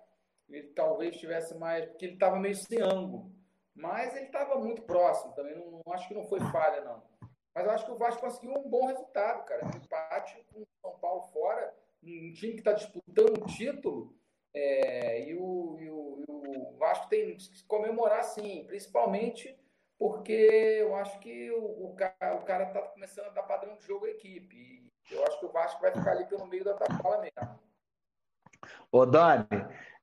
[0.51, 1.87] ele talvez tivesse mais.
[1.87, 3.31] Porque ele estava meio sem ângulo.
[3.75, 5.57] Mas ele estava muito próximo também.
[5.57, 7.03] Não, não, acho que não foi falha, não.
[7.55, 9.65] Mas eu acho que o Vasco conseguiu um bom resultado, cara.
[9.65, 14.15] Um empate com o São Paulo fora, um time que está disputando o título.
[14.53, 19.57] É, e, o, e, o, e, o, Vasco tem que comemorar, sim, principalmente
[19.97, 24.11] porque eu acho que o, o cara está começando a dar padrão de jogo à
[24.11, 24.57] equipe.
[24.57, 27.61] E eu acho que o Vasco vai ficar ali pelo meio da tabela mesmo.
[28.93, 29.47] Ô, Dani,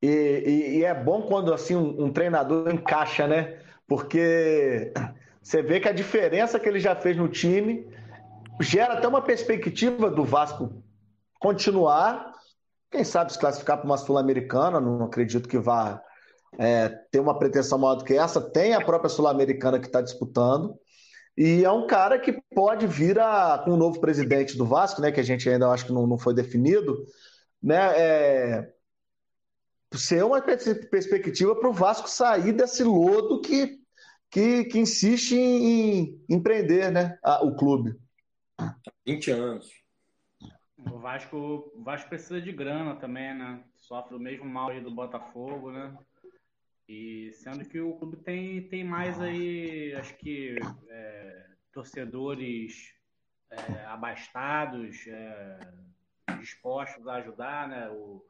[0.02, 3.60] e, e, e, é bom quando assim um, um, treinador encaixa, né?
[3.88, 4.94] Porque
[5.42, 7.88] você vê que a diferença que ele já fez no time
[8.62, 10.84] gera até uma perspectiva do Vasco
[11.40, 12.32] continuar,
[12.92, 16.02] quem sabe se classificar para uma Sul-Americana, não acredito que vá
[16.58, 20.76] é, ter uma pretensão maior do que essa, tem a própria Sul-Americana que está disputando,
[21.38, 25.12] e é um cara que pode vir a, com o novo presidente do Vasco, né,
[25.12, 27.06] que a gente ainda acho que não, não foi definido,
[27.62, 28.74] né, é,
[29.94, 33.80] ser uma perspectiva para o Vasco sair desse lodo que,
[34.30, 37.96] que, que insiste em, em empreender né, a, o clube.
[39.06, 39.70] 20 anos.
[40.92, 43.64] O Vasco, o Vasco precisa de grana também, né?
[43.76, 45.98] Sofre o mesmo mal aí do Botafogo, né?
[46.88, 50.56] E sendo que o clube tem, tem mais aí, acho que
[50.88, 52.94] é, torcedores
[53.50, 55.60] é, abastados, é,
[56.40, 57.90] dispostos a ajudar, né?
[57.90, 58.26] O,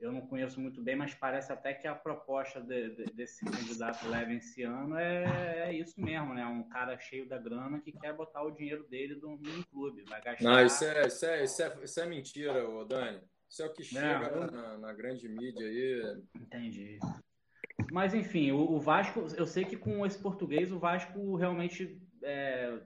[0.00, 4.08] eu não conheço muito bem, mas parece até que a proposta de, de, desse candidato
[4.08, 6.46] leve esse ano é, é, isso mesmo, né?
[6.46, 10.22] Um cara cheio da grana que quer botar o dinheiro dele no, no clube, vai
[10.22, 10.44] gastar.
[10.44, 13.20] Não, isso é, isso é, isso é, isso é mentira, ô Dani.
[13.48, 14.50] Isso é o que chega eu...
[14.50, 16.22] na, na, grande mídia aí.
[16.36, 16.98] Entendi.
[17.90, 22.78] Mas enfim, o, o, Vasco, eu sei que com esse português o Vasco realmente é,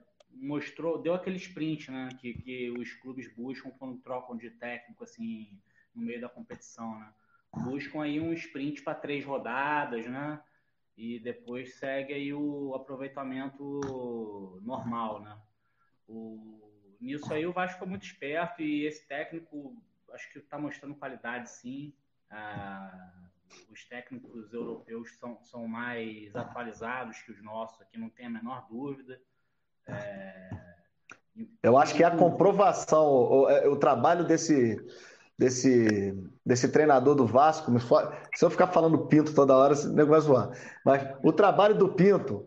[0.43, 2.09] mostrou, deu aquele sprint, né?
[2.19, 5.59] Que, que os clubes buscam quando trocam de técnico assim
[5.95, 7.13] no meio da competição, né?
[7.63, 10.41] Buscam aí um sprint para três rodadas, né?
[10.97, 15.39] E depois segue aí o aproveitamento normal, né?
[16.07, 16.61] O...
[16.99, 19.75] Nisso aí o Vasco foi muito esperto e esse técnico
[20.13, 21.93] acho que está mostrando qualidade sim.
[22.29, 23.29] Ah,
[23.69, 28.67] os técnicos europeus são, são mais atualizados que os nossos, aqui não tem a menor
[28.67, 29.21] dúvida.
[29.87, 30.33] É...
[31.61, 34.77] Eu acho que é a comprovação, o, é, o trabalho desse,
[35.37, 36.13] desse,
[36.45, 37.71] desse treinador do Vasco.
[38.35, 40.57] Se eu ficar falando Pinto toda hora, esse negócio vai zoar.
[40.85, 42.45] Mas o trabalho do Pinto,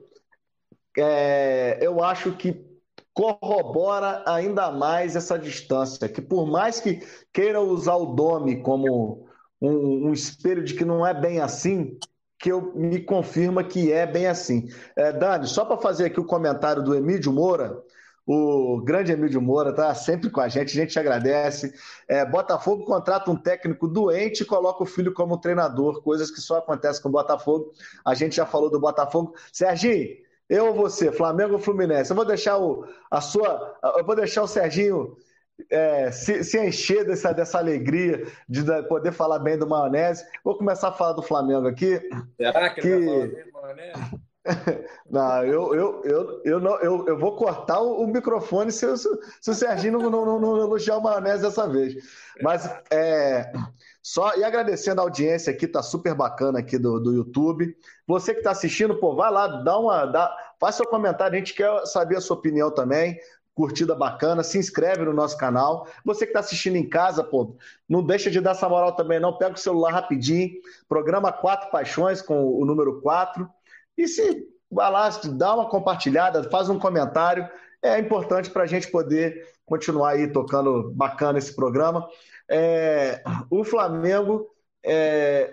[0.96, 2.64] é, eu acho que
[3.12, 6.08] corrobora ainda mais essa distância.
[6.08, 7.00] Que por mais que
[7.32, 9.26] queira usar o Domi como
[9.60, 11.98] um, um espelho de que não é bem assim,
[12.38, 14.68] que eu me confirma que é bem assim.
[14.94, 17.82] É, Dani, só para fazer aqui o comentário do Emílio Moura,
[18.26, 21.72] o grande Emílio Moura está sempre com a gente, a gente agradece.
[22.08, 26.58] É, Botafogo contrata um técnico doente e coloca o filho como treinador, coisas que só
[26.58, 27.72] acontecem com o Botafogo.
[28.04, 29.34] A gente já falou do Botafogo.
[29.52, 30.16] Serginho,
[30.48, 32.10] eu ou você, Flamengo ou Fluminense?
[32.10, 33.78] Eu vou deixar o, a sua.
[33.96, 35.16] Eu vou deixar o Serginho
[35.70, 40.24] é, se, se, encher dessa, dessa alegria de poder falar bem do maionese.
[40.44, 42.00] Vou começar a falar do Flamengo aqui.
[42.36, 42.88] Será que, que...
[42.88, 44.26] ele vai falar bem do maionese?
[45.10, 49.08] Não, eu, eu, eu, eu, não, eu, eu vou cortar o, o microfone se, se,
[49.40, 51.94] se, o Serginho não, não, não, elogiar o maionese dessa vez.
[52.42, 53.52] Mas é,
[54.02, 57.76] só e agradecendo a audiência aqui, tá super bacana aqui do, do YouTube.
[58.06, 60.06] Você que está assistindo, pô, vai lá, dá uma.
[60.06, 63.18] Dá, faz seu comentário, a gente quer saber a sua opinião também.
[63.56, 65.88] Curtida bacana, se inscreve no nosso canal.
[66.04, 67.56] Você que está assistindo em casa, pô,
[67.88, 69.38] não deixa de dar essa moral também, não.
[69.38, 70.50] Pega o celular rapidinho,
[70.86, 73.48] programa Quatro Paixões com o número 4
[73.96, 77.48] e se vai lá, dá uma compartilhada, faz um comentário,
[77.82, 82.06] é importante para a gente poder continuar aí tocando bacana esse programa.
[82.48, 84.50] É, o Flamengo,
[84.84, 85.50] é,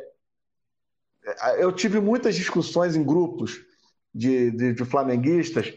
[1.57, 3.61] eu tive muitas discussões em grupos
[4.13, 5.73] de, de, de, flamenguistas,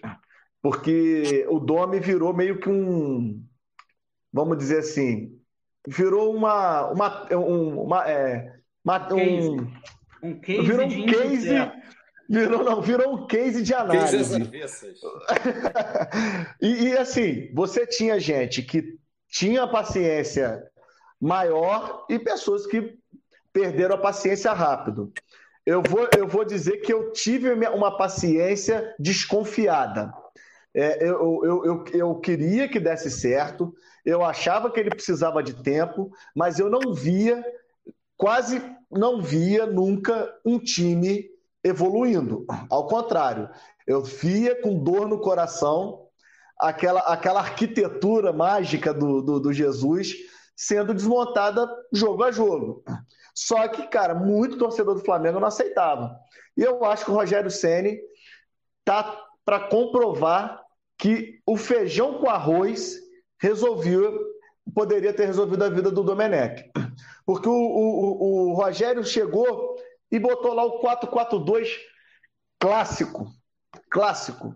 [0.67, 3.41] porque o Domi virou meio que um,
[4.33, 5.41] vamos dizer assim,
[5.87, 8.53] virou uma, uma, um, uma, é,
[8.85, 9.73] uma um,
[10.21, 11.51] um case virou um case
[12.29, 14.43] Virou, não, virou um case de análise.
[16.61, 18.99] e, e assim, você tinha gente que
[19.29, 20.61] tinha paciência
[21.21, 22.99] maior e pessoas que
[23.53, 25.13] perderam a paciência rápido.
[25.65, 30.13] Eu vou, eu vou dizer que eu tive uma paciência desconfiada.
[30.77, 35.55] É, eu, eu, eu, eu queria que desse certo, eu achava que ele precisava de
[35.63, 37.43] tempo, mas eu não via,
[38.15, 41.25] quase não via nunca um time
[41.65, 42.45] evoluindo.
[42.69, 43.49] Ao contrário,
[43.87, 46.07] eu via com dor no coração
[46.61, 50.15] aquela, aquela arquitetura mágica do, do, do Jesus
[50.55, 52.85] sendo desmontada jogo a jogo.
[53.35, 56.15] Só que, cara, muito torcedor do Flamengo não aceitava.
[56.55, 57.99] E eu acho que o Rogério Ceni
[58.85, 60.66] tá para comprovar
[60.99, 62.97] que o feijão com arroz
[63.41, 64.19] resolveu,
[64.75, 66.71] poderia ter resolvido a vida do Domenech.
[67.25, 69.77] Porque o, o, o Rogério chegou
[70.11, 71.69] e botou lá o 4-4-2
[72.59, 73.27] clássico,
[73.91, 74.55] clássico,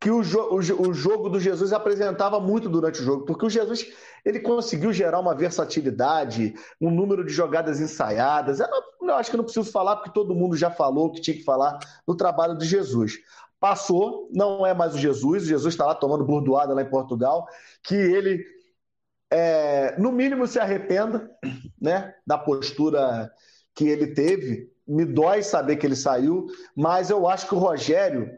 [0.00, 3.86] que o, jo o, jogo do Jesus apresentava muito durante o jogo, porque o Jesus
[4.24, 8.60] ele conseguiu gerar uma versatilidade, um número de jogadas ensaiadas.
[8.60, 8.68] Eu,
[9.02, 11.44] eu acho que não preciso falar, porque todo mundo já falou o que tinha que
[11.44, 13.18] falar no trabalho de Jesus.
[13.60, 17.46] Passou, não é mais o Jesus, o Jesus está lá tomando burdoada lá em Portugal,
[17.82, 18.42] que ele,
[19.30, 21.30] é, no mínimo, se arrependa
[21.78, 23.30] né, da postura
[23.74, 24.72] que ele teve.
[24.88, 28.30] Me dói saber que ele saiu, mas eu acho que o Rogério,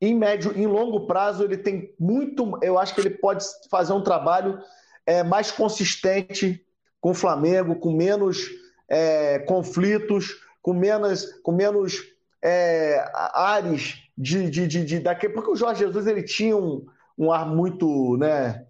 [0.00, 2.56] em médio, em longo prazo, ele tem muito.
[2.62, 4.60] Eu acho que ele pode fazer um trabalho
[5.04, 6.64] é, mais consistente
[7.00, 8.48] com o Flamengo, com menos
[8.88, 12.02] é, conflitos, com menos, com menos
[12.42, 17.32] é, ares de, de, de, de daquele, porque o Jorge Jesus ele tinha um, um
[17.32, 18.66] ar muito, né,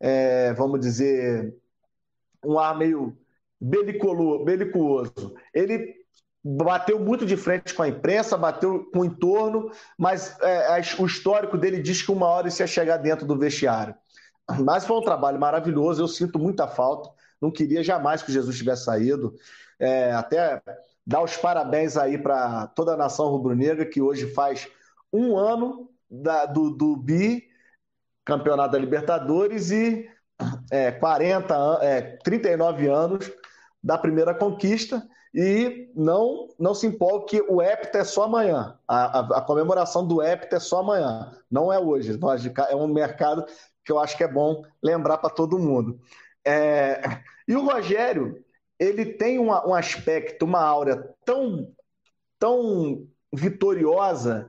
[0.00, 1.54] é, vamos dizer,
[2.44, 3.16] um ar meio
[3.60, 5.34] belicoso.
[5.54, 5.94] Ele
[6.44, 11.56] bateu muito de frente com a imprensa, bateu com o entorno, mas é, o histórico
[11.56, 13.94] dele diz que uma hora isso ia chegar dentro do vestiário.
[14.60, 17.08] Mas foi um trabalho maravilhoso, eu sinto muita falta.
[17.40, 19.34] Não queria jamais que Jesus tivesse saído.
[19.78, 20.60] É, até
[21.06, 24.68] dar os parabéns aí para toda a nação rubro-negra, que hoje faz
[25.12, 27.44] um ano da, do, do BI,
[28.24, 30.08] Campeonato da Libertadores, e
[30.70, 33.30] é, 40, é, 39 anos
[33.82, 35.06] da primeira conquista.
[35.34, 38.78] E não não se empolgue que o Hepta é só amanhã.
[38.86, 41.32] A, a, a, comemoração do Hepta é só amanhã.
[41.50, 42.18] Não é hoje.
[42.68, 43.46] É um mercado
[43.82, 45.98] que eu acho que é bom lembrar para todo mundo.
[46.44, 47.00] É...
[47.48, 48.44] E o Rogério,
[48.82, 51.72] ele tem uma, um aspecto, uma aura tão,
[52.38, 54.48] tão vitoriosa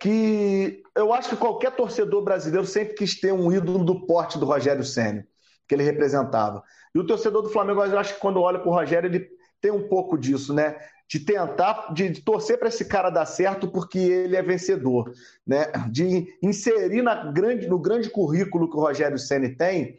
[0.00, 4.46] que eu acho que qualquer torcedor brasileiro sempre quis ter um ídolo do porte do
[4.46, 5.26] Rogério Senna,
[5.68, 6.62] que ele representava.
[6.94, 9.28] E o torcedor do Flamengo, eu acho que quando olha para o Rogério, ele
[9.60, 10.76] tem um pouco disso, né?
[11.08, 15.12] De tentar, de, torcer para esse cara dar certo porque ele é vencedor,
[15.46, 15.70] né?
[15.90, 19.98] De inserir na grande, no grande currículo que o Rogério Ceni tem,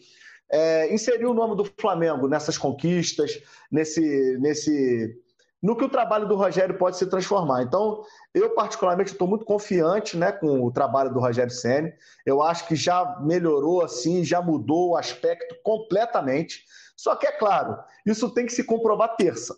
[0.55, 5.21] é, inserir o nome do Flamengo nessas conquistas, nesse, nesse,
[5.61, 7.63] no que o trabalho do Rogério pode se transformar.
[7.63, 11.93] Então, eu particularmente estou muito confiante, né, com o trabalho do Rogério Ceni.
[12.25, 16.63] Eu acho que já melhorou assim, já mudou o aspecto completamente.
[16.95, 19.57] Só que é claro, isso tem que se comprovar terça.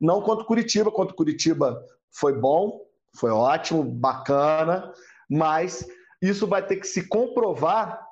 [0.00, 2.80] Não contra o Curitiba, contra o Curitiba foi bom,
[3.14, 4.90] foi ótimo, bacana,
[5.28, 5.86] mas
[6.22, 8.02] isso vai ter que se comprovar.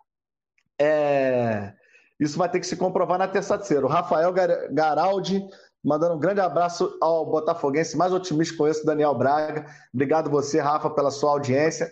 [0.78, 1.80] É...
[2.20, 3.87] Isso vai ter que se comprovar na terça-feira.
[3.87, 4.33] O Rafael
[4.70, 5.42] Garaldi
[5.83, 9.64] mandando um grande abraço ao Botafoguense mais otimista com esse, Daniel Braga.
[9.92, 11.90] Obrigado você, Rafa, pela sua audiência.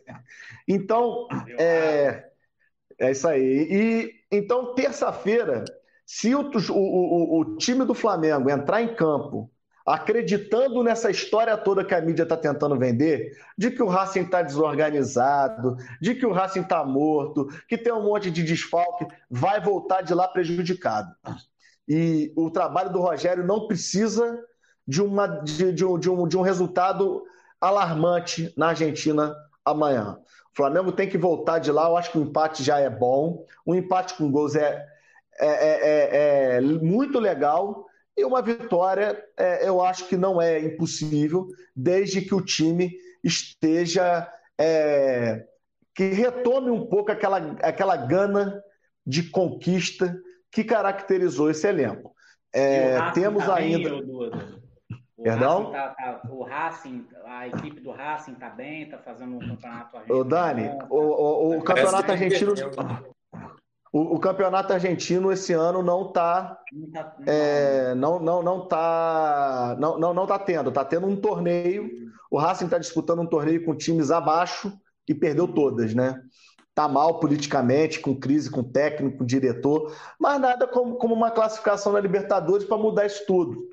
[0.69, 1.27] Então,
[1.59, 2.25] é,
[2.99, 3.67] é isso aí.
[3.71, 5.65] E então, terça-feira,
[6.05, 9.51] se o, o, o, o time do Flamengo entrar em campo
[9.89, 14.43] acreditando nessa história toda que a mídia está tentando vender, de que o Racing está
[14.43, 20.03] desorganizado, de que o Racing está morto, que tem um monte de desfalque, vai voltar
[20.03, 21.11] de lá prejudicado.
[21.89, 24.39] E o trabalho do Rogério não precisa
[24.87, 27.25] de, uma, de, de, um, de, um, de um resultado
[27.59, 30.19] alarmante na Argentina amanhã.
[30.53, 33.47] O Flamengo tem que voltar de lá, eu acho que o empate já é bom.
[33.67, 34.87] Um empate com gols é,
[35.41, 37.88] é, é, é, é muito legal.
[38.19, 44.29] E uma vitória, é, eu acho que não é impossível, desde que o time esteja.
[44.61, 45.47] É,
[45.95, 48.61] que retome um pouco aquela, aquela gana
[49.07, 52.13] de conquista que caracterizou esse elenco.
[52.53, 53.91] É, temos tá ainda.
[53.91, 54.03] Bem,
[55.17, 55.71] o Perdão?
[55.71, 59.97] Racing tá, tá, o Racing, a equipe do Racing está bem, está fazendo um campeonato
[59.97, 60.21] argentino.
[60.21, 62.55] Ô, Dani, o, o, o campeonato argentino.
[63.93, 66.59] O, o, campeonato argentino esse ano não está
[67.27, 70.69] é, não não não tá não, não, não tá tendo.
[70.69, 71.91] Está tendo um torneio
[72.31, 74.73] o Racing está disputando um torneio com times abaixo
[75.09, 76.21] e perdeu todas né?
[76.75, 81.93] Tá mal politicamente com crise com técnico com diretor mas nada como, como uma classificação
[81.93, 83.69] na Libertadores para mudar isso tudo.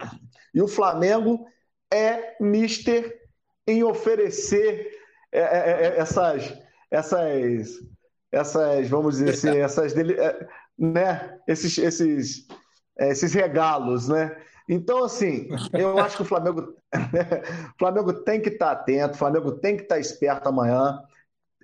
[0.54, 1.45] E o Flamengo
[1.93, 3.19] é mister
[3.67, 4.91] em oferecer
[5.32, 6.54] é, é, é essas
[6.89, 7.80] essas
[8.35, 12.47] essas, vamos dizer assim, essas, é, né, esses, esses,
[12.99, 14.35] é, esses regalos, né?
[14.67, 19.53] Então, assim, eu acho que o Flamengo, o Flamengo tem que estar atento, o Flamengo
[19.53, 21.01] tem que estar esperto amanhã.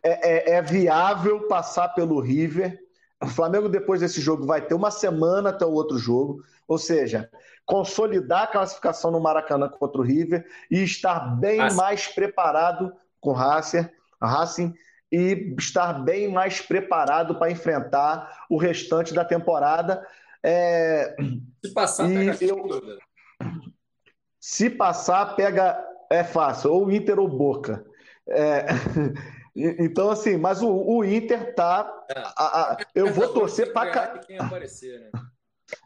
[0.04, 2.80] É, é, é, viável passar pelo River.
[3.22, 7.30] O Flamengo, depois desse jogo, vai ter uma semana até o outro jogo, ou seja,
[7.66, 13.34] consolidar a classificação no Maracanã contra o River e estar bem mais preparado com o
[13.34, 14.74] Racing
[15.12, 20.06] e estar bem mais preparado para enfrentar o restante da temporada.
[20.44, 21.16] É...
[21.64, 23.00] Se passar, pega eu...
[24.40, 25.88] Se passar, pega.
[26.10, 27.86] É fácil, ou Inter ou Boca.
[28.28, 28.66] É...
[29.54, 32.06] Então, assim, mas o, o Inter tá.
[32.10, 32.20] É.
[32.38, 34.20] A, a, eu vou torcer para.
[34.20, 35.10] Quem aparecer, né?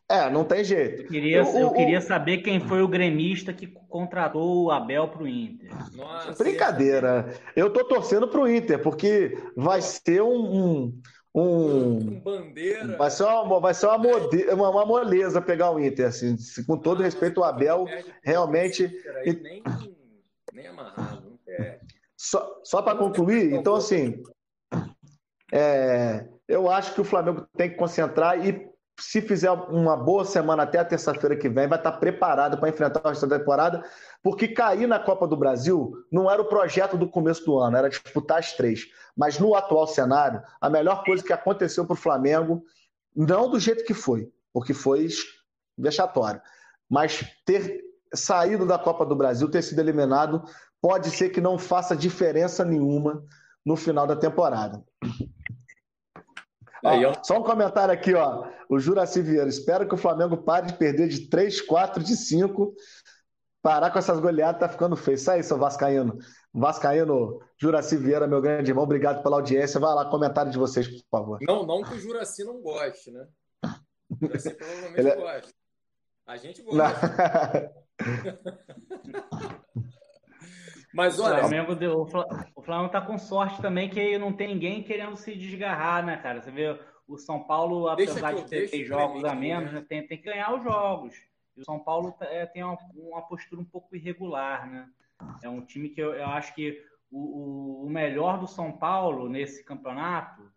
[0.07, 1.01] É, não tem jeito.
[1.01, 5.23] Eu queria, eu, eu queria saber quem foi o gremista que contratou o Abel para
[5.23, 5.71] o Inter.
[5.95, 7.33] Nossa, Brincadeira.
[7.55, 10.93] Eu tô torcendo para o Inter, porque vai ser um.
[11.33, 12.95] um, um bandeira.
[12.97, 16.07] Vai ser, uma, vai ser uma, mode, uma, uma, moleza pegar o Inter.
[16.07, 16.35] Assim,
[16.67, 17.87] com todo respeito, o Abel
[18.23, 18.91] realmente.
[19.41, 19.63] Nem,
[20.53, 21.39] nem amarrado.
[22.15, 24.21] Só, só para concluir, então, assim.
[25.51, 30.63] É, eu acho que o Flamengo tem que concentrar e se fizer uma boa semana
[30.63, 33.83] até a terça-feira que vem, vai estar preparado para enfrentar o resto da temporada,
[34.23, 37.89] porque cair na Copa do Brasil não era o projeto do começo do ano, era
[37.89, 38.87] disputar as três.
[39.15, 42.63] Mas no atual cenário, a melhor coisa que aconteceu para o Flamengo,
[43.15, 45.09] não do jeito que foi, porque foi
[45.77, 46.41] vexatório,
[46.89, 47.81] mas ter
[48.13, 50.43] saído da Copa do Brasil, ter sido eliminado,
[50.81, 53.23] pode ser que não faça diferença nenhuma
[53.65, 54.81] no final da temporada.
[56.83, 57.13] Ó, eu...
[57.23, 58.47] Só um comentário aqui, ó.
[58.69, 59.47] O Juraci Vieira.
[59.47, 62.73] Espero que o Flamengo pare de perder de 3, 4, de 5.
[63.61, 65.15] Parar com essas goleadas tá ficando feio.
[65.15, 66.17] Isso aí, seu Vascaíno.
[66.53, 69.79] Vascaíno, Juraci Vieira, meu grande irmão, obrigado pela audiência.
[69.79, 71.39] Vai lá, comentário de vocês, por favor.
[71.41, 73.27] Não, não que o Juraci não goste, né?
[74.09, 75.09] O Juraci provavelmente Ele...
[75.09, 75.53] É- gosta.
[76.27, 77.71] A gente gosta.
[80.95, 81.35] Mas olha.
[81.35, 82.07] O Flamengo, deu,
[82.55, 86.41] o Flamengo tá com sorte também que não tem ninguém querendo se desgarrar, né, cara?
[86.41, 90.23] Você vê o São Paulo, apesar de ter jogos a menos, né, tem, tem que
[90.23, 91.13] ganhar os jogos.
[91.57, 94.89] E o São Paulo tá, é, tem uma, uma, postura um pouco irregular, né?
[95.43, 96.81] É um time que eu, eu acho que
[97.11, 100.49] o, o, o melhor do São Paulo nesse campeonato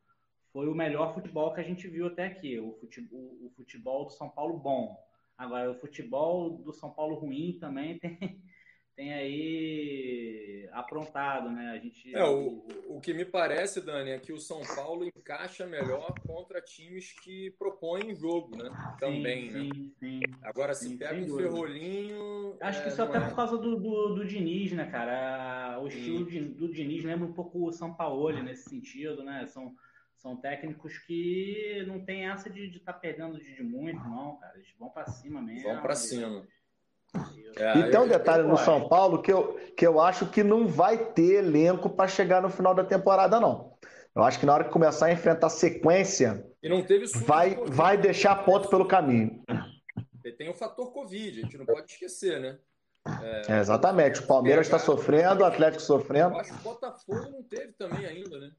[0.53, 2.61] foi o melhor futebol que a gente viu até aqui.
[2.61, 4.97] O futebol, o futebol do São Paulo bom.
[5.37, 8.41] Agora, o futebol do São Paulo ruim também tem,
[8.99, 11.71] tem aí aprontado, né?
[11.71, 12.13] A gente.
[12.13, 16.61] É, o, o que me parece, Dani, é que o São Paulo encaixa melhor contra
[16.61, 18.69] times que propõem jogo, né?
[18.99, 19.71] Também, sim, né?
[19.73, 22.57] Sim, sim, Agora, se pega um ferrolinho.
[22.61, 23.21] Acho é, que isso até é.
[23.21, 25.79] por causa do, do, do, Diniz, né, cara?
[25.81, 29.47] O estilo do Diniz lembra um pouco o São Paulo nesse sentido, né?
[29.47, 29.77] São,
[30.17, 34.57] são técnicos que não tem essa de estar tá perdendo de, de muito, não, cara.
[34.57, 35.73] Eles vão para cima mesmo.
[35.73, 36.45] Vão para cima.
[37.57, 40.69] É, e tem um detalhe no São Paulo que eu, que eu acho que não
[40.69, 43.73] vai ter elenco para chegar no final da temporada, não.
[44.15, 46.47] Eu acho que na hora que começar a enfrentar sequência,
[47.25, 49.43] vai, vai deixar ponto pelo caminho.
[50.37, 52.59] Tem o fator Covid, a gente não pode esquecer, né?
[53.23, 54.21] É, é exatamente.
[54.21, 56.35] O Palmeiras está sofrendo, o Atlético sofrendo.
[56.35, 58.51] Eu acho que o Botafogo não teve também ainda, né?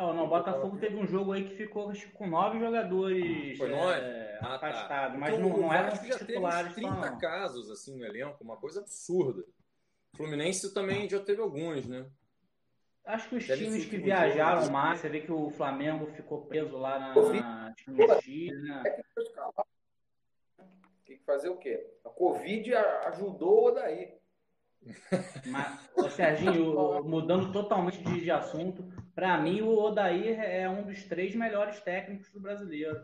[0.00, 3.70] Não, não, o Botafogo teve um jogo aí que ficou acho, com nove jogadores Foi
[3.70, 4.68] é, ah, tá.
[4.68, 5.18] afastados, tá.
[5.18, 6.74] mas não, não eram já titulares.
[6.74, 7.18] Teve 30 não.
[7.18, 9.44] casos assim no elenco, uma coisa absurda.
[10.14, 12.06] O Fluminense também já teve alguns, né?
[13.04, 14.72] Acho que os Deve times que viajaram jogo.
[14.72, 18.82] mais, você vê que o Flamengo ficou preso lá na, na no Chile, né?
[21.04, 21.86] Tem que fazer o quê?
[22.06, 24.18] A Covid ajudou daí.
[25.46, 31.04] Mas, ô, Serginho, mudando totalmente de, de assunto, para mim o Odair é um dos
[31.04, 32.98] três melhores técnicos do brasileiro.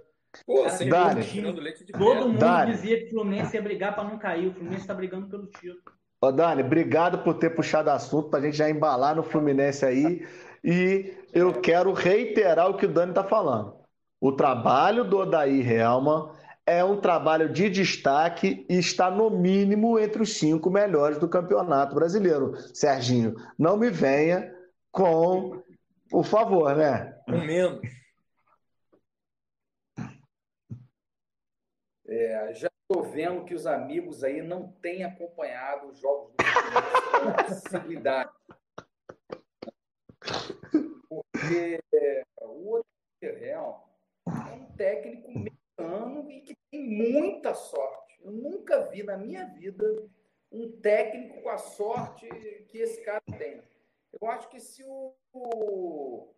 [0.44, 1.52] Pô, Dani, time,
[1.92, 2.72] todo mundo Dani.
[2.72, 4.48] dizia que o Fluminense ia brigar para não cair.
[4.48, 5.80] O Fluminense está brigando pelo título.
[6.20, 10.26] Ô, Dani, obrigado por ter puxado assunto para a gente já embalar no Fluminense aí.
[10.62, 13.76] E eu quero reiterar o que o Dani está falando.
[14.20, 16.30] O trabalho do Odair Helman
[16.66, 21.94] é um trabalho de destaque e está no mínimo entre os cinco melhores do campeonato
[21.94, 22.56] brasileiro.
[22.74, 24.52] Serginho, não me venha
[24.90, 25.62] com,
[26.10, 27.16] por favor, né?
[27.24, 27.80] Com menos.
[32.08, 36.44] É, já estou vendo que os amigos aí não têm acompanhado os jogos do
[37.20, 38.30] com facilidade.
[41.08, 42.80] Porque é, o
[43.22, 43.88] Real
[44.26, 48.18] é um técnico ano e que tem muita sorte.
[48.22, 49.84] Eu nunca vi na minha vida
[50.50, 52.28] um técnico com a sorte
[52.68, 53.62] que esse cara tem.
[54.20, 56.34] Eu acho que se o,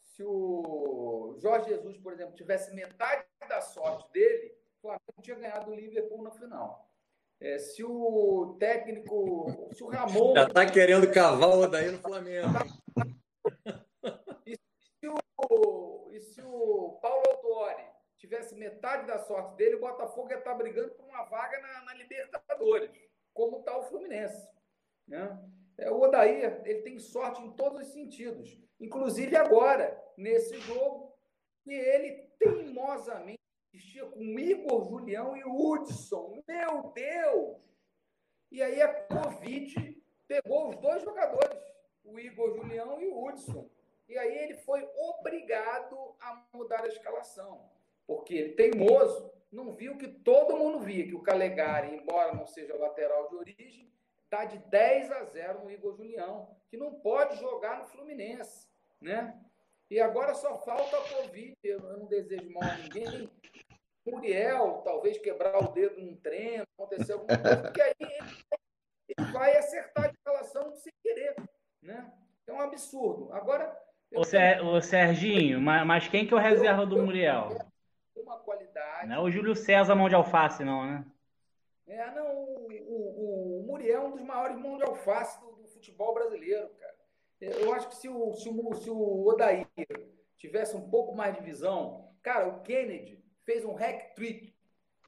[0.00, 5.70] se o Jorge Jesus, por exemplo, tivesse metade da sorte dele, o Flamengo tinha ganhado
[5.70, 6.90] o Liverpool na final.
[7.40, 10.34] É, se o técnico, se o Ramon.
[10.34, 12.48] Já está querendo cavar daí no Flamengo.
[14.46, 14.56] E
[14.98, 17.84] se o, e se o Paulo Autori
[18.16, 21.94] tivesse metade da sorte dele, o Botafogo ia estar brigando por uma vaga na, na
[21.94, 22.90] Libertadores,
[23.32, 24.46] como está o Fluminense.
[25.08, 25.42] Né?
[25.78, 31.16] É, o Odair ele tem sorte em todos os sentidos, inclusive agora, nesse jogo,
[31.64, 33.40] que ele teimosamente
[33.72, 36.42] existia com Igor Julião e Hudson.
[36.46, 37.56] Meu Deus!
[38.50, 41.58] E aí a Covid pegou os dois jogadores,
[42.04, 43.70] o Igor Julião e o Hudson.
[44.06, 47.69] E aí ele foi obrigado a mudar a escalação
[48.10, 52.74] porque ele, teimoso, não viu que todo mundo via, que o Calegari, embora não seja
[52.74, 53.88] lateral de origem,
[54.24, 58.66] está de 10 a 0 no Igor Julião, que não pode jogar no Fluminense,
[59.00, 59.40] né?
[59.88, 63.30] E agora só falta a Covid, eu não desejo mal a ninguém.
[64.04, 70.06] Muriel, talvez quebrar o dedo num treino, acontecer alguma coisa, porque aí ele, vai acertar
[70.06, 71.36] a escalação sem querer,
[71.80, 72.12] né?
[72.44, 73.32] É um absurdo.
[73.32, 73.72] Agora...
[74.12, 77.70] O, Ser, o Serginho, mas, mas quem que é o reserva do Muriel?
[78.38, 79.08] Qualidade.
[79.08, 81.04] Não é o Júlio César mão de alface, não, né?
[81.86, 85.66] É, não, o, o, o Muriel é um dos maiores mãos de alface do, do,
[85.66, 86.96] futebol brasileiro, cara.
[87.40, 89.66] Eu acho que se o, se o, se o Odair
[90.36, 94.54] tivesse um pouco mais de visão, cara, o Kennedy fez um hack trick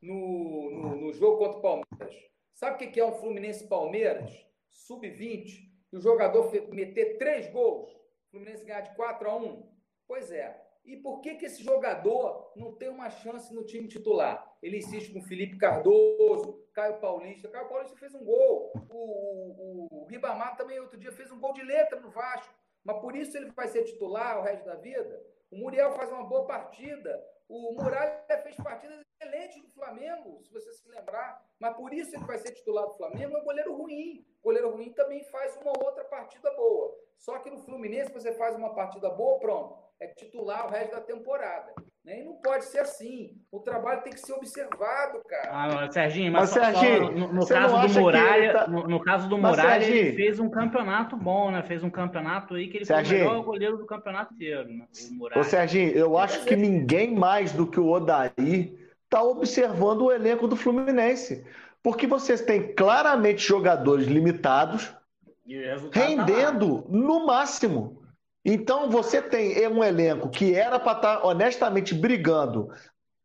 [0.02, 2.30] no, no, no jogo contra o Palmeiras.
[2.54, 4.30] Sabe o que é um Fluminense Palmeiras?
[4.70, 9.70] Sub-20, e o jogador meter três gols, o Fluminense ganhar de 4 a 1?
[10.08, 10.61] Pois é.
[10.84, 14.56] E por que, que esse jogador não tem uma chance no time titular?
[14.60, 17.48] Ele insiste com Felipe Cardoso, Caio Paulista.
[17.48, 18.72] Caio Paulista fez um gol.
[18.90, 22.52] O, o, o Ribamar também outro dia fez um gol de letra no Vasco.
[22.84, 25.24] Mas por isso ele vai ser titular o resto da vida.
[25.50, 27.22] O Muriel faz uma boa partida.
[27.48, 31.44] O Muralha fez partidas excelentes do Flamengo, se você se lembrar.
[31.60, 33.36] Mas por isso ele vai ser titular do Flamengo.
[33.36, 34.26] É um goleiro ruim.
[34.42, 36.96] Goleiro ruim também faz uma outra partida boa.
[37.18, 39.78] Só que no Fluminense você faz uma partida boa, pronto.
[40.02, 41.72] É titular o resto da temporada.
[42.04, 42.20] Né?
[42.20, 43.36] E não pode ser assim.
[43.52, 45.84] O trabalho tem que ser observado, cara.
[45.84, 48.66] Ah, Serginho, mas, mas Serginho, no, no caso do Muralha, tá...
[48.66, 50.06] no, no, caso do mas, Muralha, Serginho...
[50.06, 51.62] ele fez um campeonato bom, né?
[51.62, 53.20] Fez um campeonato aí que ele Serginho...
[53.20, 54.68] foi o melhor goleiro do campeonato inteiro.
[54.72, 54.88] Né?
[55.36, 60.48] Ô, Serginho, eu acho que ninguém mais do que o Odaí está observando o elenco
[60.48, 61.46] do Fluminense.
[61.80, 68.01] Porque vocês têm claramente jogadores limitados tá rendendo tá no máximo.
[68.44, 72.68] Então você tem um elenco que era para estar tá honestamente brigando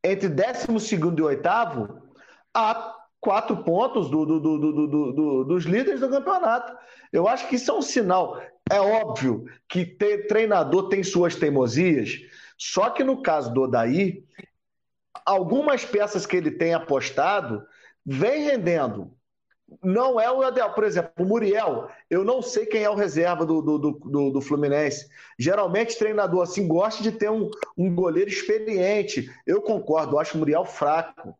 [0.03, 2.01] entre 12 e oitavo
[2.53, 6.77] a quatro pontos do, do, do, dos líderes do campeonato.
[7.11, 8.39] Eu acho que isso é um sinal.
[8.69, 12.19] É óbvio que ter, treinador tem suas teimosias,
[12.57, 14.23] só que no caso do Odaí,
[15.25, 17.65] algumas peças que ele tem apostado
[18.05, 19.16] vem rendendo
[19.83, 20.73] não é o ideal.
[20.73, 24.41] Por exemplo, o Muriel, eu não sei quem é o reserva do, do, do, do
[24.41, 25.09] Fluminense.
[25.37, 29.29] Geralmente, treinador assim gosta de ter um, um goleiro experiente.
[29.45, 31.37] Eu concordo, acho o Muriel fraco.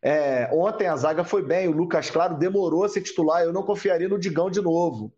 [0.00, 3.62] É, ontem a zaga foi bem, o Lucas Claro demorou a ser titular, eu não
[3.62, 5.10] confiaria no Digão de novo.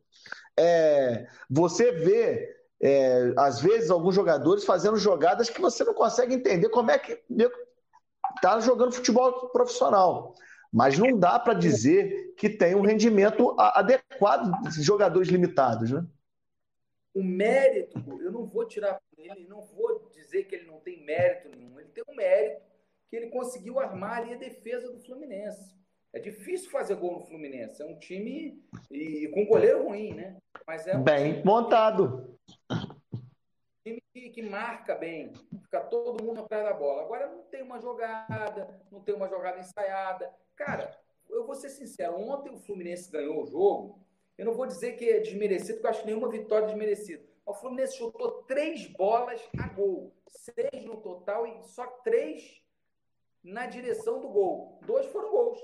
[0.57, 6.69] É, você vê, é, às vezes, alguns jogadores fazendo jogadas que você não consegue entender
[6.69, 7.21] como é que
[8.37, 10.35] está jogando futebol profissional.
[10.77, 16.07] Mas não dá para dizer que tem um rendimento adequado de jogadores limitados, né?
[17.15, 21.49] O mérito, eu não vou tirar ele, não vou dizer que ele não tem mérito
[21.49, 21.81] nenhum.
[21.81, 22.61] Ele tem um mérito
[23.09, 25.75] que ele conseguiu armar ali a defesa do Fluminense.
[26.13, 27.81] É difícil fazer gol no Fluminense.
[27.81, 30.37] É um time e, com goleiro ruim, né?
[30.67, 32.39] Mas é um bem montado.
[34.21, 37.03] Que, que, marca bem, fica todo mundo atrás da bola.
[37.03, 40.33] Agora não tem uma jogada, não tem uma jogada ensaiada.
[40.57, 40.99] Cara,
[41.29, 44.01] eu vou ser sincero, ontem o Fluminense ganhou o jogo.
[44.39, 47.23] Eu não vou dizer que é desmerecido, porque eu acho nenhuma vitória desmerecida.
[47.45, 50.13] O Fluminense chutou três bolas a gol.
[50.27, 52.63] Seis no total e só três
[53.45, 54.81] na direção do gol.
[54.87, 55.59] Dois foram gols.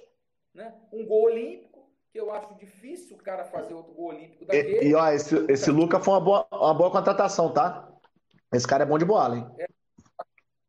[0.55, 0.74] Né?
[0.92, 4.84] Um gol olímpico, que eu acho difícil o cara fazer outro gol olímpico daquele.
[4.84, 7.91] E, e ó, esse, esse Luca foi uma boa, uma boa contratação, tá?
[8.53, 9.50] Esse cara é bom de bola, hein?
[9.59, 9.66] É,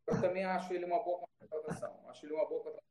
[0.08, 2.00] eu também acho ele uma boa contratação.
[2.08, 2.84] Acho ele uma boa contratação.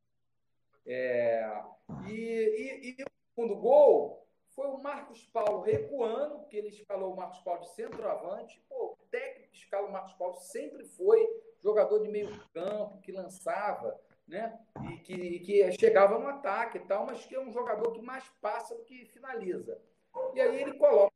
[0.85, 1.63] É,
[2.09, 7.17] e, e, e, o segundo gol foi o Marcos Paulo recuando, porque ele escalou o
[7.17, 8.63] Marcos Paulo de centroavante.
[8.69, 11.27] Pô, o técnico que escala o Marcos Paulo sempre foi
[11.63, 14.59] jogador de meio campo, que lançava, né?
[14.91, 18.29] E que, que chegava no ataque e tal, mas que é um jogador que mais
[18.43, 19.81] passa do que finaliza.
[20.35, 21.15] E aí ele coloca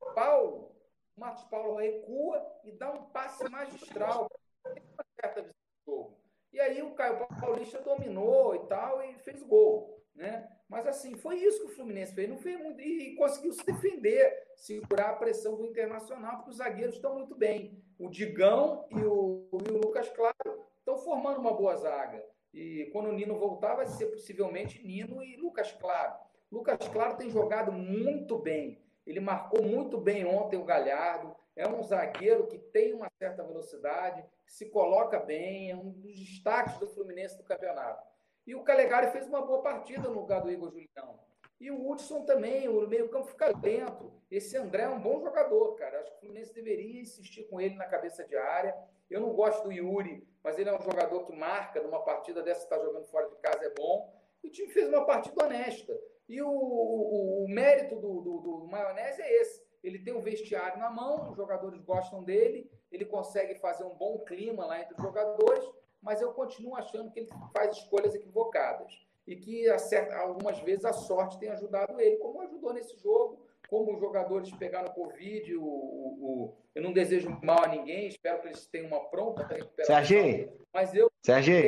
[0.00, 0.77] o Paulo,
[1.18, 4.28] Marcos Paulo recua e dá um passe magistral.
[4.64, 6.18] Uma certa visão do jogo.
[6.52, 10.48] E aí o Caio Paulista dominou e tal e fez gol, né?
[10.68, 14.52] Mas assim, foi isso que o Fluminense fez, não fez muito e conseguiu se defender,
[14.54, 17.82] segurar a pressão do Internacional, porque os zagueiros estão muito bem.
[17.98, 22.22] O Digão e o, e o Lucas Claro estão formando uma boa zaga.
[22.52, 26.18] E quando o Nino voltar, vai ser possivelmente Nino e Lucas Claro.
[26.50, 28.82] Lucas Claro tem jogado muito bem.
[29.08, 31.34] Ele marcou muito bem ontem o Galhardo.
[31.56, 36.78] É um zagueiro que tem uma certa velocidade, se coloca bem, é um dos destaques
[36.78, 38.06] do Fluminense do campeonato.
[38.46, 41.18] E o Calegari fez uma boa partida no lugar do Igor Julião.
[41.58, 44.12] E o Hudson também, o meio-campo fica dentro.
[44.30, 46.00] Esse André é um bom jogador, cara.
[46.00, 48.76] Acho que o Fluminense deveria insistir com ele na cabeça de área.
[49.10, 52.62] Eu não gosto do Yuri, mas ele é um jogador que marca numa partida dessa,
[52.62, 54.14] está jogando fora de casa, é bom.
[54.44, 55.98] E o time fez uma partida honesta.
[56.28, 60.78] E o, o, o mérito do, do, do Maionese é esse ele tem o vestiário
[60.78, 65.02] na mão, os jogadores gostam dele, ele consegue fazer um bom clima lá entre os
[65.02, 65.64] jogadores,
[66.02, 68.92] mas eu continuo achando que ele faz escolhas equivocadas
[69.26, 73.92] e que acerta, algumas vezes a sorte tem ajudado ele, como ajudou nesse jogo, como
[73.92, 78.48] os jogadores pegaram Covid, o, o, o, eu não desejo mal a ninguém, espero que
[78.48, 79.94] eles tenham uma pronta recuperação.
[79.94, 81.62] Serginho, mas eu Serginho.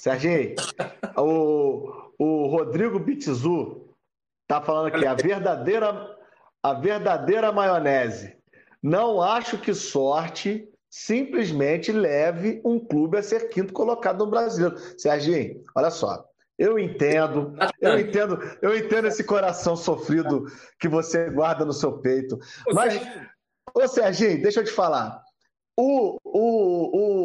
[0.00, 0.54] Serginho,
[1.14, 3.94] o, o Rodrigo Bitizu
[4.48, 6.16] tá falando aqui, a verdadeira,
[6.62, 8.34] a verdadeira maionese.
[8.82, 14.74] Não acho que sorte simplesmente leve um clube a ser quinto colocado no Brasil.
[14.96, 16.24] Serginho, olha só.
[16.58, 20.46] Eu entendo, eu entendo, eu entendo esse coração sofrido
[20.78, 22.38] que você guarda no seu peito.
[22.72, 22.98] Mas,
[23.74, 25.22] ô Serginho, deixa eu te falar.
[25.76, 26.40] O, o,
[26.96, 27.19] o,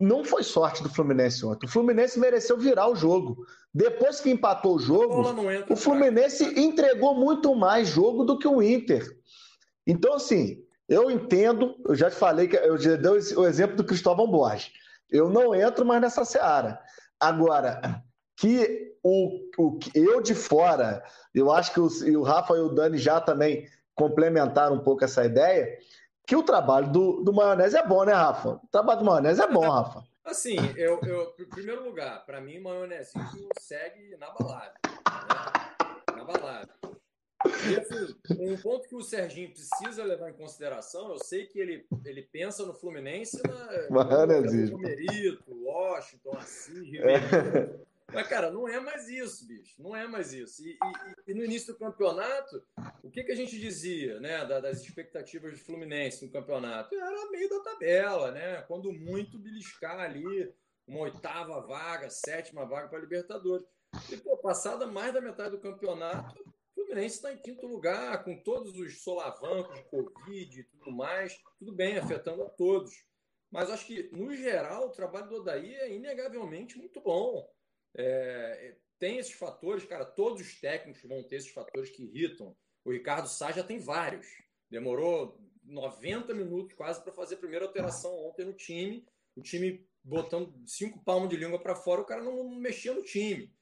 [0.00, 1.66] não foi sorte do Fluminense ontem.
[1.66, 3.44] O Fluminense mereceu virar o jogo.
[3.72, 5.22] Depois que empatou o jogo,
[5.68, 9.06] o Fluminense entregou muito mais jogo do que o Inter.
[9.86, 13.84] Então, assim, eu entendo, eu já te falei que eu já dei o exemplo do
[13.84, 14.72] Cristóvão Borges.
[15.10, 16.80] Eu não entro mais nessa seara.
[17.20, 18.02] Agora,
[18.36, 21.02] que o, o eu de fora,
[21.34, 25.24] eu acho que o, o Rafa e o Dani já também complementaram um pouco essa
[25.24, 25.76] ideia,
[26.30, 28.50] que o trabalho do, do maionese é bom, né, Rafa?
[28.50, 30.04] O trabalho do maionese é bom, Rafa.
[30.24, 33.10] Assim, eu, eu em primeiro lugar, para mim, maionese
[33.58, 34.72] segue na balada.
[34.86, 36.16] Né?
[36.16, 36.70] Na balada.
[37.68, 41.84] E, assim, um ponto que o Serginho precisa levar em consideração, eu sei que ele,
[42.04, 43.88] ele pensa no Fluminense na,
[44.70, 47.74] no Merito, Washington, Assis, é.
[48.12, 49.80] Mas, cara, não é mais isso, bicho.
[49.82, 50.62] Não é mais isso.
[50.64, 52.62] E, e, e no início do campeonato,
[53.02, 56.94] o que, que a gente dizia, né, das expectativas do Fluminense no campeonato?
[56.94, 58.62] Era meio da tabela, né?
[58.62, 60.52] Quando muito beliscar ali
[60.86, 63.66] uma oitava vaga, sétima vaga para Libertadores.
[64.10, 66.42] E, pô, passada mais da metade do campeonato,
[66.74, 71.72] Fluminense está em quinto lugar, com todos os solavancos de Covid e tudo mais, tudo
[71.72, 72.92] bem, afetando a todos.
[73.50, 77.48] Mas acho que, no geral, o trabalho do Odaí é inegavelmente muito bom.
[77.96, 82.56] É, tem esses fatores, cara, todos os técnicos vão ter esses fatores que irritam.
[82.84, 84.26] O Ricardo Sá já tem vários.
[84.70, 89.06] Demorou 90 minutos quase para fazer a primeira alteração ontem no time.
[89.36, 93.02] O time botando cinco palmos de língua para fora, o cara não, não mexia no
[93.02, 93.52] time.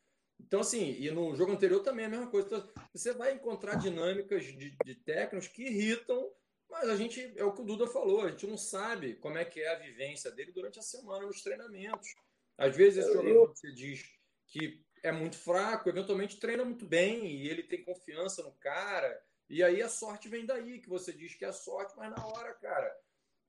[0.41, 2.47] Então, assim, e no jogo anterior também é a mesma coisa.
[2.47, 6.33] Então, você vai encontrar dinâmicas de, de técnicos que irritam,
[6.71, 9.45] mas a gente, é o que o Duda falou, a gente não sabe como é
[9.45, 12.15] que é a vivência dele durante a semana nos treinamentos.
[12.57, 14.18] Às vezes esse jogador que você diz
[14.49, 19.23] que é muito fraco, eventualmente treina muito bem e ele tem confiança no cara.
[19.49, 22.53] E aí a sorte vem daí, que você diz que é sorte, mas na hora,
[22.55, 22.97] cara,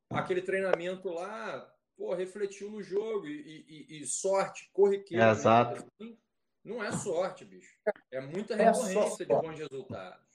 [0.09, 5.25] aquele treinamento lá, pô, refletiu no jogo e, e, e sorte corriqueira.
[5.25, 5.85] É, exato.
[5.99, 6.17] Assim,
[6.63, 7.77] não é sorte, bicho.
[8.11, 10.29] É muita é recorrência é de bons resultados.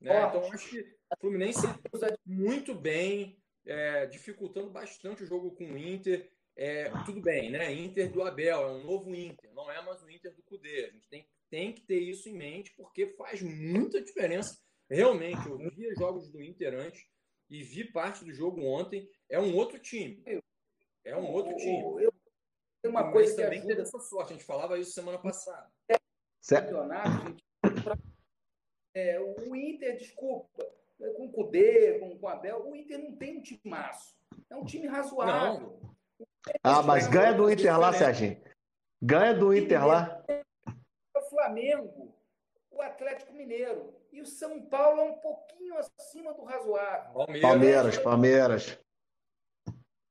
[0.00, 0.22] Né?
[0.28, 1.66] Então, acho que o Fluminense
[2.24, 6.30] muito bem, é, dificultando bastante o jogo com o Inter.
[6.60, 7.72] É, tudo bem, né?
[7.72, 10.86] Inter do Abel, é um novo Inter, não é mais o Inter do Cudê.
[10.86, 14.60] A gente tem, tem que ter isso em mente, porque faz muita diferença.
[14.90, 17.06] Realmente, eu vi jogos do Inter antes
[17.48, 19.08] e vi parte do jogo ontem.
[19.28, 20.20] É um outro time.
[21.04, 22.02] É um outro time.
[22.02, 22.12] Eu,
[22.82, 23.74] tem uma coisa que também ajuda...
[23.74, 25.70] teve essa sorte, a gente falava isso semana passada.
[26.48, 27.44] Campeonato, gente...
[28.94, 30.66] é, o Inter, desculpa,
[30.98, 34.18] com o Cudê, com, com o Abel, o Inter não tem um time maço.
[34.50, 35.70] É um time razoável.
[35.80, 35.97] Não.
[36.62, 38.40] Ah, mas ganha do Inter lá, Serginho.
[39.02, 40.24] Ganha do Inter lá.
[41.16, 42.14] O Flamengo,
[42.70, 43.94] o Atlético Mineiro.
[44.12, 47.26] E o São Paulo é um pouquinho acima do razoável.
[47.40, 48.78] Palmeiras, Palmeiras.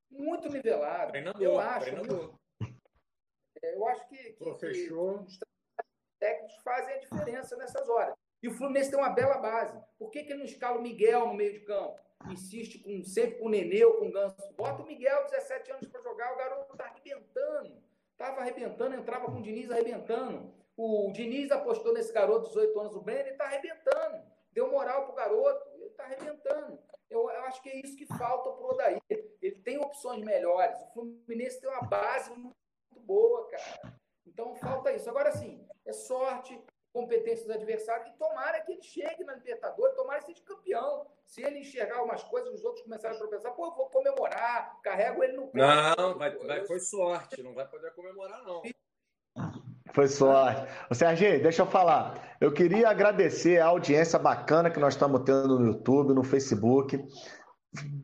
[0.10, 1.12] Muito nivelado.
[1.12, 1.86] Treinador, eu acho.
[1.86, 2.34] Treinador.
[3.64, 5.40] É, eu acho que, que, que os
[6.20, 8.16] técnicos fazem a diferença nessas horas.
[8.42, 9.80] E o Fluminense tem uma bela base.
[9.98, 12.00] Por que, que ele não escala o Miguel no meio de campo?
[12.30, 14.36] Insiste com, sempre com o Nenê ou com o Ganso.
[14.56, 16.34] Bota o Miguel, 17 anos, para jogar.
[16.34, 17.82] O garoto está arrebentando.
[18.12, 20.52] Estava arrebentando, entrava com o Diniz arrebentando.
[20.76, 24.24] O Diniz apostou nesse garoto, 18 anos, o Brenner, ele está arrebentando.
[24.52, 26.80] Deu moral para o garoto, ele está arrebentando.
[27.10, 29.02] Eu, eu, acho que é isso que falta para o Odair.
[29.42, 30.80] Ele tem opções melhores.
[30.82, 32.56] O Fluminense tem uma base muito
[33.02, 34.00] boa, cara.
[34.26, 35.10] Então falta isso.
[35.10, 36.60] Agora sim, é sorte,
[36.98, 41.06] competência dos adversários e tomara que ele chegue na Libertadores, tomara que seja campeão.
[41.28, 45.24] Se ele enxergar algumas coisas, os outros começarem a tropeçar, pô, eu vou comemorar, carrego
[45.24, 45.60] ele no pé.
[45.60, 48.64] Não, vai, vai, foi sorte, não vai poder comemorar, não.
[49.94, 50.68] Foi sorte.
[50.90, 52.36] Ô, Serginho, deixa eu falar.
[52.42, 57.00] Eu queria agradecer a audiência bacana que nós estamos tendo no YouTube, no Facebook.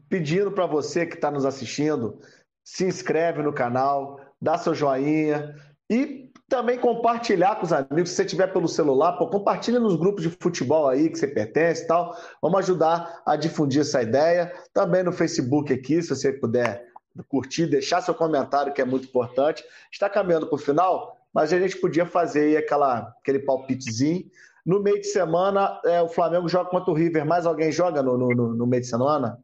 [0.07, 2.19] Pedindo para você que está nos assistindo,
[2.63, 5.55] se inscreve no canal, dá seu joinha
[5.89, 8.11] e também compartilhar com os amigos.
[8.11, 11.83] Se você tiver pelo celular, pô, compartilha nos grupos de futebol aí que você pertence
[11.83, 12.15] e tal.
[12.41, 14.53] Vamos ajudar a difundir essa ideia.
[14.73, 16.85] Também no Facebook aqui, se você puder
[17.27, 19.63] curtir, deixar seu comentário, que é muito importante.
[19.91, 24.25] Está caminhando para o final, mas a gente podia fazer aquela, aquele palpitezinho.
[24.65, 27.25] No meio de semana, é, o Flamengo joga contra o River.
[27.25, 29.37] Mais alguém joga no, no, no meio de semana?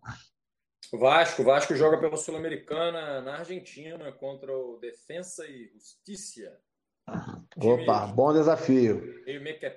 [0.93, 6.57] Vasco, Vasco joga pela Sul-Americana na Argentina contra o Defensa e Justiça.
[7.57, 9.01] Opa, bom desafio.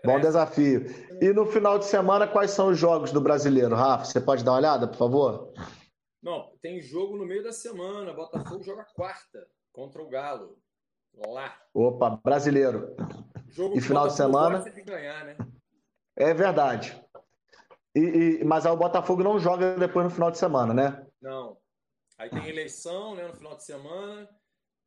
[0.05, 0.87] Bom desafio.
[1.21, 4.05] E no final de semana, quais são os jogos do brasileiro, Rafa?
[4.05, 5.53] Você pode dar uma olhada, por favor?
[6.23, 8.13] Não, tem jogo no meio da semana.
[8.13, 10.57] Botafogo joga quarta contra o Galo.
[11.27, 11.55] Lá.
[11.75, 12.95] Opa, brasileiro.
[13.49, 14.65] Jogo e final de semana.
[14.87, 15.37] Ganhar, né?
[16.17, 16.99] É verdade.
[17.95, 18.01] E,
[18.41, 21.07] e, mas aí o Botafogo não joga depois no final de semana, né?
[21.21, 21.59] Não.
[22.19, 24.29] Aí tem eleição né, no final de semana.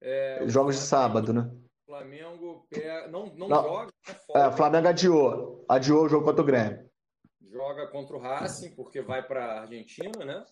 [0.01, 1.51] É, Jogos de sábado, né?
[1.85, 3.07] Flamengo pega...
[3.07, 3.91] não, não, não, joga.
[4.07, 5.65] Né, é, Flamengo adiou.
[5.69, 6.89] Adiou o jogo contra o Grêmio.
[7.51, 10.43] Joga contra o Racing, porque vai para a Argentina, né?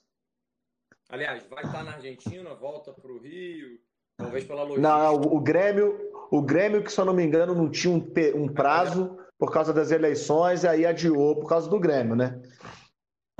[1.10, 3.80] Aliás, vai estar na Argentina, volta para o Rio,
[4.18, 4.88] talvez pela logística.
[4.88, 8.06] Não, o, o, Grêmio, o Grêmio, que se eu não me engano, não tinha um,
[8.36, 12.42] um prazo por causa das eleições, e aí adiou por causa do Grêmio, né?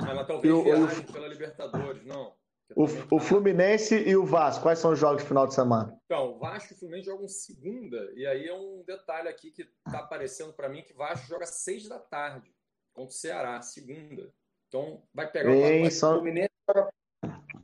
[0.00, 2.34] Ah, mas talvez viaje pela Libertadores, não.
[2.74, 2.84] O,
[3.16, 5.96] o, Fluminense e o Vasco, quais são os jogos de final de semana?
[6.06, 9.68] Então, o Vasco e o Fluminense jogam segunda, e aí é um detalhe aqui que
[9.86, 12.52] está aparecendo para mim que o Vasco joga seis da tarde
[12.92, 14.32] contra o Ceará, segunda.
[14.68, 16.14] Então, vai pegar o São...
[16.14, 16.54] Fluminense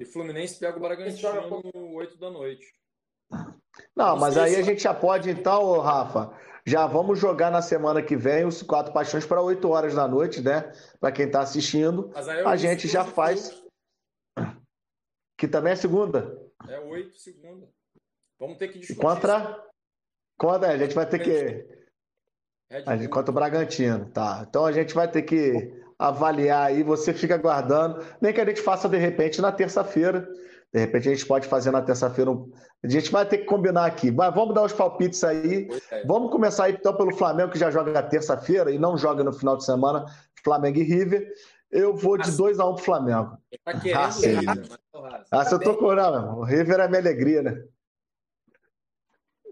[0.00, 2.66] e Fluminense pega o Bragantino no 8 da noite.
[3.94, 6.32] Não, mas aí a gente já pode, então, Rafa,
[6.64, 10.40] já vamos jogar na semana que vem os quatro paixões para 8 horas da noite,
[10.40, 10.72] né?
[10.98, 12.10] Para quem está assistindo.
[12.46, 13.59] A gente já faz.
[15.40, 16.38] Que também é segunda.
[16.68, 17.66] É 8 segunda.
[18.38, 19.00] Vamos ter que discutir.
[19.00, 19.64] Contra.
[20.38, 21.66] Contra, a gente vai ter que.
[22.86, 24.44] A gente, contra o Bragantino, tá.
[24.46, 28.04] Então a gente vai ter que avaliar aí, você fica aguardando.
[28.20, 30.28] Nem que a gente faça de repente na terça-feira
[30.72, 32.30] de repente a gente pode fazer na terça-feira.
[32.82, 34.10] A gente vai ter que combinar aqui.
[34.10, 35.68] Mas vamos dar os palpites aí.
[35.90, 36.06] É.
[36.06, 39.32] Vamos começar aí então pelo Flamengo, que já joga na terça-feira e não joga no
[39.32, 40.06] final de semana.
[40.44, 41.28] Flamengo e River.
[41.70, 43.38] Eu vou de 2x1 um pro Flamengo.
[43.64, 44.36] Tá querendo ah, sim.
[45.30, 47.68] Ah, se eu tô com não, O River é minha alegria, né?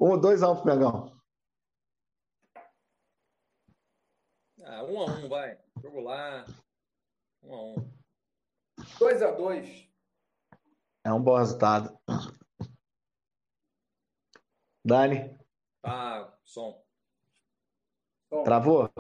[0.01, 1.21] 1 2x1 um pro Mengão.
[4.65, 5.59] Ah, 1x1, um, um vai.
[5.81, 6.45] Jogo lá.
[7.45, 7.99] 1x1.
[8.99, 9.89] 2x2.
[11.05, 11.97] É um bom resultado.
[14.85, 15.39] Dani?
[15.83, 16.83] Tá, som.
[18.45, 18.91] Travou?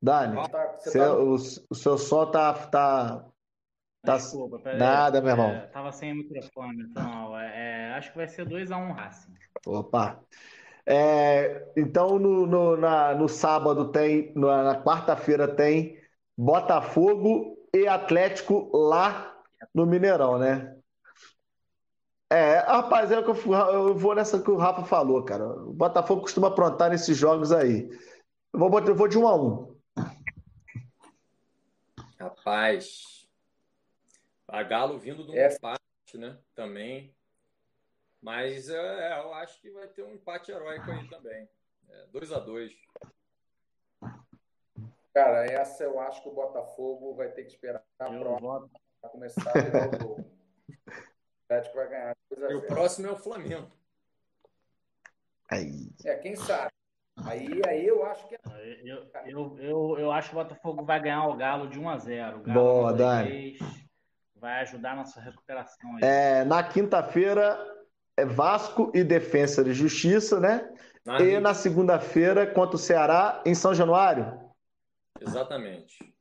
[0.00, 1.14] Dani, ah, tá, seu, tá...
[1.14, 2.54] o, o, seu som tá.
[2.54, 3.24] tá,
[4.04, 4.16] tá...
[4.16, 5.50] Desculpa, Nada, meu irmão.
[5.50, 7.38] É, tava sem microfone, então.
[7.38, 9.34] É, acho que vai ser 2x1 um Racing.
[9.66, 10.20] Opa!
[10.86, 15.98] É, então, no, no, na, no sábado tem, na quarta-feira tem
[16.36, 19.36] Botafogo e Atlético lá
[19.74, 20.74] no Mineirão, né?
[22.30, 25.46] É, rapaz, é que eu, eu vou nessa que o Rafa falou, cara.
[25.46, 27.88] O Botafogo costuma aprontar nesses jogos aí.
[28.52, 29.77] Eu vou, eu vou de um a um.
[32.18, 33.28] Rapaz,
[34.48, 35.54] a Galo vindo de um é.
[35.54, 36.36] empate, né?
[36.54, 37.14] Também.
[38.20, 41.48] Mas é, eu acho que vai ter um empate heróico aí também.
[42.10, 42.72] 2 é, a 2
[45.14, 48.68] Cara, essa eu acho que o Botafogo vai ter que esperar a prova
[49.00, 50.24] para começar o jogo.
[51.50, 52.16] O Atlético vai ganhar.
[52.30, 53.72] E o próximo é o Flamengo.
[55.50, 55.90] Aí.
[56.04, 56.70] É, quem sabe.
[57.28, 58.34] Aí, aí eu acho que.
[58.34, 58.38] É...
[58.84, 61.98] Eu, eu, eu, eu acho que o Botafogo vai ganhar o Galo de 1 a
[61.98, 63.58] 0 Boa, Dani.
[64.34, 65.96] Vai ajudar a nossa recuperação.
[65.96, 66.00] Aí.
[66.02, 67.58] É, na quinta-feira
[68.16, 70.68] é Vasco e Defensa de Justiça, né?
[71.04, 74.48] Na e na segunda-feira contra o Ceará em São Januário.
[75.20, 76.14] Exatamente.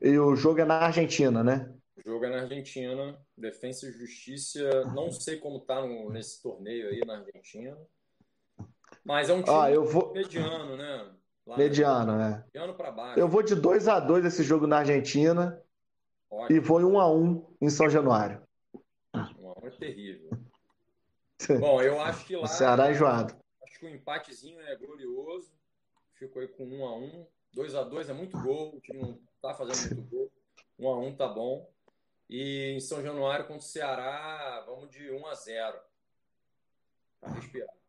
[0.00, 1.72] E o jogo é na Argentina, né?
[1.96, 4.84] O jogo é na Argentina, Defensa e Justiça.
[4.86, 7.78] Não sei como tá no, nesse torneio aí na Argentina.
[9.04, 10.12] Mas é um time ah, eu vou...
[10.12, 11.10] mediano, né?
[11.46, 12.44] Lá mediano, né?
[12.46, 13.18] Mediano para baixo.
[13.18, 15.60] Eu vou de 2 a 2 esse jogo na Argentina.
[16.30, 16.56] Ótimo.
[16.56, 18.40] E vou em 1 um a 1 um em São Januário.
[19.14, 20.30] 1 um a 1 é terrível.
[21.60, 22.44] Bom, eu acho que lá.
[22.44, 23.34] O Ceará é enjoado.
[23.64, 25.52] Acho que o empatezinho é glorioso.
[26.14, 28.76] Ficou aí com 1 a 1 2 a 2 é muito gol.
[28.76, 30.32] O time não tá fazendo muito gol.
[30.78, 31.68] 1 a 1 tá bom.
[32.30, 35.78] E em São Januário contra o Ceará, vamos de 1 a 0
[37.20, 37.81] para respirar.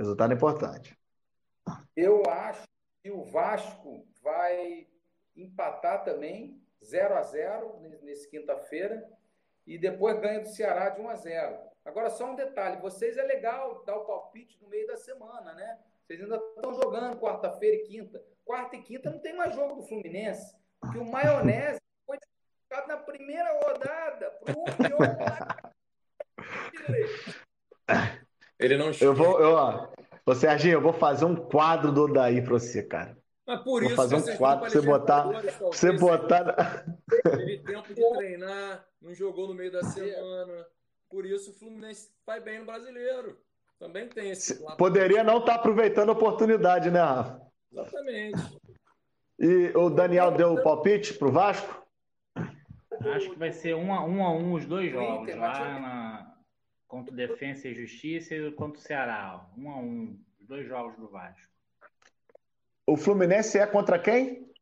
[0.00, 0.98] Resultado importante.
[1.94, 2.66] Eu acho
[3.02, 4.88] que o Vasco vai
[5.36, 9.06] empatar também 0 a 0 nesse quinta-feira
[9.66, 11.58] e depois ganha do Ceará de 1 a 0.
[11.84, 15.78] Agora só um detalhe, vocês é legal dar o palpite no meio da semana, né?
[16.06, 18.24] Vocês ainda estão jogando quarta-feira e quinta.
[18.42, 21.78] Quarta e quinta não tem mais jogo do Fluminense, porque o Maionese
[22.08, 24.64] classificado na primeira rodada para o
[28.60, 29.88] Ele não Eu vou, eu, ó,
[30.26, 33.16] ô Serginho, eu vou fazer um quadro do Daí para você, cara.
[33.46, 35.22] Mas por Vou isso fazer um quadro pra você botar.
[35.60, 36.84] Você botar.
[37.24, 40.66] Teve tempo de treinar, não jogou no meio da semana.
[41.08, 43.36] Por isso o Fluminense vai bem no brasileiro.
[43.78, 44.76] Também tem esse lado.
[44.76, 47.40] Poderia não estar aproveitando a oportunidade, né, Rafa?
[47.72, 48.60] Exatamente.
[49.38, 51.82] E o Daniel deu o palpite pro Vasco?
[53.00, 55.99] Acho que vai ser um a um, a um os dois jogos, lá na...
[56.90, 59.48] contra o Defensa e Justiça e contra o Ceará.
[59.56, 59.60] Ó.
[59.60, 61.48] Um a um, os dois jogos do Vasco.
[62.84, 64.52] O Fluminense é contra quem?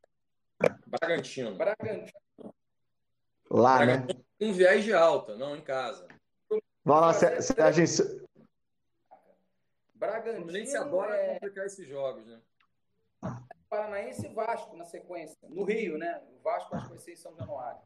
[0.87, 1.57] Bragantino.
[1.57, 2.13] Bragantino.
[3.51, 4.07] Lá, né?
[4.39, 6.07] Um viés de alta, não em casa.
[6.85, 8.29] Vamos lá, Sérgio.
[9.95, 10.35] Bragantino.
[10.35, 11.35] O Fluminense adora é...
[11.35, 12.39] complicar esses jogos, né?
[13.71, 15.37] Paranaense e Vasco na sequência.
[15.49, 16.23] No Rio, né?
[16.37, 17.81] O Vasco acho que vai ser em São Januário.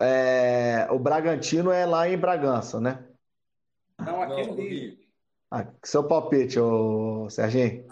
[0.00, 3.04] É, o Bragantino é lá em Bragança, né?
[3.98, 4.98] Não, aqui Não, no Rio.
[5.50, 7.86] Ah, seu palpite, ô Serginho.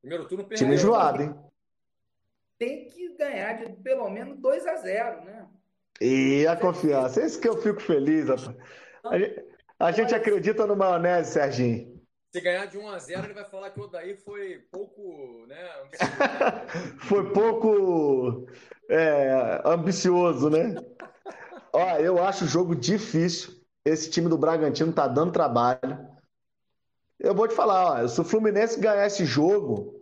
[0.00, 0.58] Primeiro turno perdeu.
[0.58, 1.34] Time enjoado, hein?
[2.58, 5.46] Tem que ganhar de pelo menos 2 a 0 né?
[6.00, 7.20] E a confiança.
[7.20, 8.56] É isso que eu fico feliz, rapaz.
[9.04, 9.44] A gente,
[9.78, 11.94] a gente acredita no maionese, Serginho.
[12.32, 15.56] Se ganhar de 1 a 0 ele vai falar que o Odair foi pouco, né?
[16.98, 18.48] foi pouco
[18.88, 20.74] é, ambicioso, né?
[21.74, 23.52] Ó, eu acho o jogo difícil.
[23.84, 26.08] Esse time do Bragantino tá dando trabalho.
[27.18, 30.00] Eu vou te falar, ó, se o Fluminense ganhar esse jogo,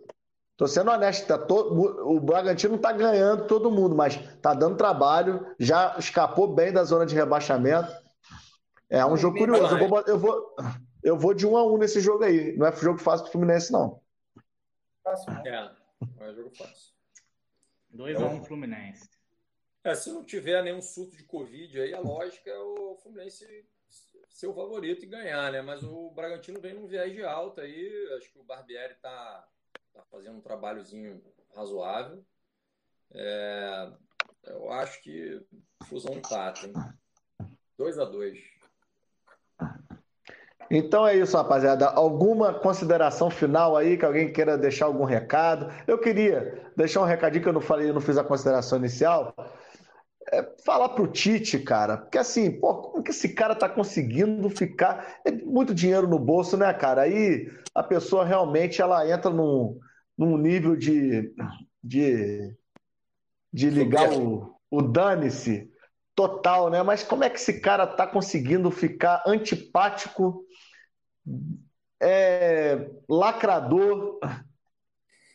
[0.55, 5.45] tô sendo honesto, tá todo, o Bragantino tá ganhando todo mundo, mas tá dando trabalho,
[5.59, 7.91] já escapou bem da zona de rebaixamento.
[8.87, 9.75] É um jogo curioso.
[9.75, 10.55] Eu vou, eu vou,
[11.03, 12.55] eu vou de um a um nesse jogo aí.
[12.55, 13.99] Não é jogo fácil pro Fluminense, não.
[15.43, 15.71] É,
[16.19, 16.93] não é jogo fácil.
[17.89, 19.12] 2 a 1 um Fluminense.
[19.83, 23.45] É, se não tiver nenhum surto de Covid aí, a lógica é o Fluminense
[24.29, 25.61] ser o favorito e ganhar, né?
[25.61, 28.09] Mas o Bragantino vem num viés de alta aí.
[28.17, 29.47] Acho que o Barbieri tá,
[29.93, 31.21] tá fazendo um trabalhozinho
[31.55, 32.25] razoável.
[33.11, 33.91] É,
[34.45, 35.39] eu acho que
[35.87, 36.73] fusão empate, hein?
[37.77, 38.53] 2 a 2
[40.71, 41.87] então é isso, rapaziada.
[41.87, 45.71] Alguma consideração final aí que alguém queira deixar algum recado?
[45.85, 49.35] Eu queria deixar um recadinho que eu não falei, eu não fiz a consideração inicial.
[50.33, 55.19] É falar pro Tite, cara, porque assim, pô, como que esse cara tá conseguindo ficar?
[55.23, 57.03] É muito dinheiro no bolso, né, cara?
[57.03, 59.79] Aí a pessoa realmente ela entra num,
[60.17, 61.31] num nível de,
[61.83, 62.57] de,
[63.53, 65.71] de ligar o, o dane-se
[66.15, 66.81] total, né?
[66.81, 70.43] Mas como é que esse cara tá conseguindo ficar antipático,
[72.01, 74.19] é, lacrador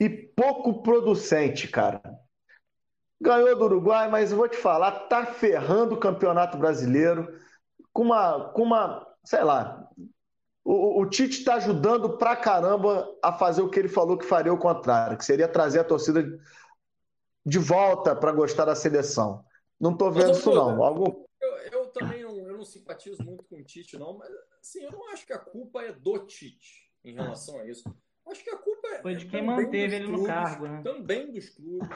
[0.00, 2.02] e pouco producente, cara?
[3.20, 7.36] Ganhou do Uruguai, mas vou te falar, tá ferrando o Campeonato Brasileiro
[7.92, 9.88] com uma, com uma sei lá.
[10.64, 14.52] O, o Tite está ajudando pra caramba a fazer o que ele falou que faria
[14.52, 16.22] o contrário, que seria trazer a torcida
[17.44, 19.44] de volta para gostar da seleção.
[19.80, 20.82] Não estou vendo isso, não.
[20.82, 21.24] Algum...
[21.40, 24.92] Eu, eu também não, eu não simpatizo muito com o Tite, não, mas assim, eu
[24.92, 27.82] não acho que a culpa é do Tite em relação a isso.
[28.26, 29.02] Acho que a culpa é.
[29.02, 30.82] Foi de quem manteve ele clubes, no cargo, né?
[30.82, 31.88] Também dos clubes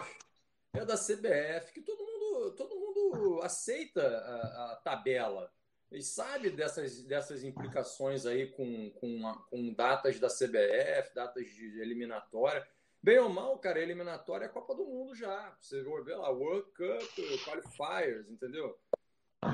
[0.75, 5.53] é da CBF, que todo mundo, todo mundo aceita a, a tabela
[5.91, 12.67] e sabe dessas, dessas implicações aí com, com, com datas da CBF, datas de eliminatória.
[13.03, 15.55] Bem ou mal, cara, eliminatória é a Copa do Mundo já.
[15.61, 18.79] Você ver lá, World Cup, Qualifiers, entendeu?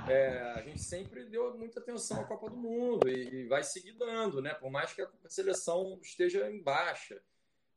[0.08, 3.92] É, a gente sempre deu muita atenção à Copa do Mundo e, e, vai seguir
[3.92, 4.52] dando, né?
[4.54, 7.20] Por mais que a seleção esteja em baixa.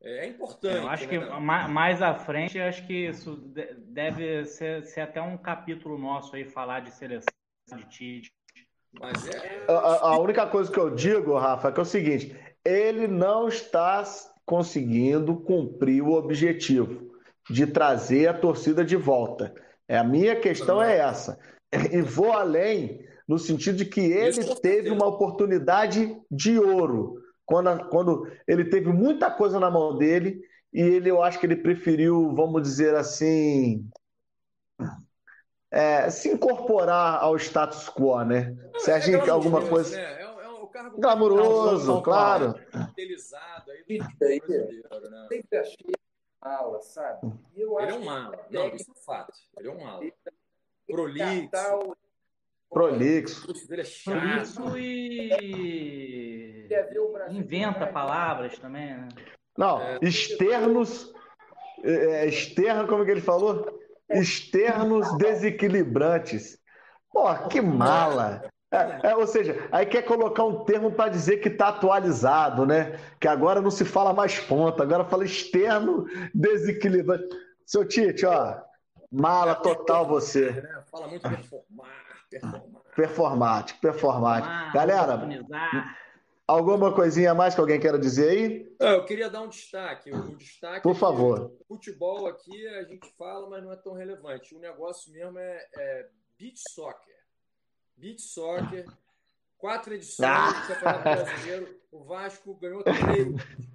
[0.04, 0.78] É, é importante.
[0.78, 1.10] Eu acho né?
[1.10, 3.36] que mais à frente, acho que isso
[3.78, 7.28] deve ser, ser, até um capítulo nosso aí, falar de seleção
[7.76, 8.32] de Tite.
[9.00, 9.66] Mas é...
[9.68, 12.36] a, a única coisa que eu digo, Rafa, é que é o seguinte:
[12.66, 14.04] ele não está
[14.46, 17.12] conseguindo cumprir o objetivo
[17.50, 19.54] de trazer a torcida de volta.
[19.88, 21.40] É, a minha questão é essa.
[21.92, 28.32] E vou além no sentido de que ele teve uma oportunidade de ouro quando, quando
[28.48, 30.42] ele teve muita coisa na mão dele
[30.74, 33.90] e ele, eu acho que ele preferiu, vamos dizer assim,
[35.70, 38.56] é, se incorporar ao status quo, né?
[38.76, 39.96] É, Serginho, é alguma coisa.
[39.96, 40.04] Né?
[40.04, 42.56] É, é um cargo glamuroso, claro.
[42.92, 45.28] Utilizado aí do brasileiro, né?
[45.30, 45.92] Sempre achei
[46.44, 47.34] mala, sabe?
[47.56, 48.46] Eu ele é um mala.
[48.50, 49.34] Não, isso é fato.
[49.58, 50.04] Ele é um mala.
[50.88, 51.96] Prolixo.
[52.72, 53.48] Prolixo.
[53.70, 54.78] Ele é chato.
[54.78, 56.68] e.
[57.30, 59.10] Inventa palavras também, né?
[59.58, 60.00] Não, é.
[60.02, 61.14] externos.
[61.84, 63.80] É, é, externo, como é que ele falou?
[64.10, 66.58] Externos desequilibrantes.
[67.12, 68.50] Pô, que mala!
[68.74, 72.98] É, é, ou seja, aí quer colocar um termo para dizer que está atualizado, né?
[73.20, 77.28] Que agora não se fala mais ponta, agora fala externo desequilibrado.
[77.66, 78.62] Seu Tite, ó,
[79.12, 80.64] mala total você.
[80.90, 82.01] Fala muito performar, performar.
[82.96, 84.74] Performático, performático.
[84.74, 85.20] Galera,
[86.48, 88.76] alguma coisinha mais que alguém queira dizer aí?
[88.80, 90.12] É, eu queria dar um destaque.
[90.12, 91.52] O destaque Por favor.
[91.68, 94.56] futebol aqui a gente fala, mas não é tão relevante.
[94.56, 97.22] O negócio mesmo é, é beach soccer.
[98.02, 98.88] Beach Soccer,
[99.60, 100.50] quatro edições ah!
[100.50, 101.82] do Campeonato Brasileiro.
[101.92, 103.28] O Vasco ganhou três,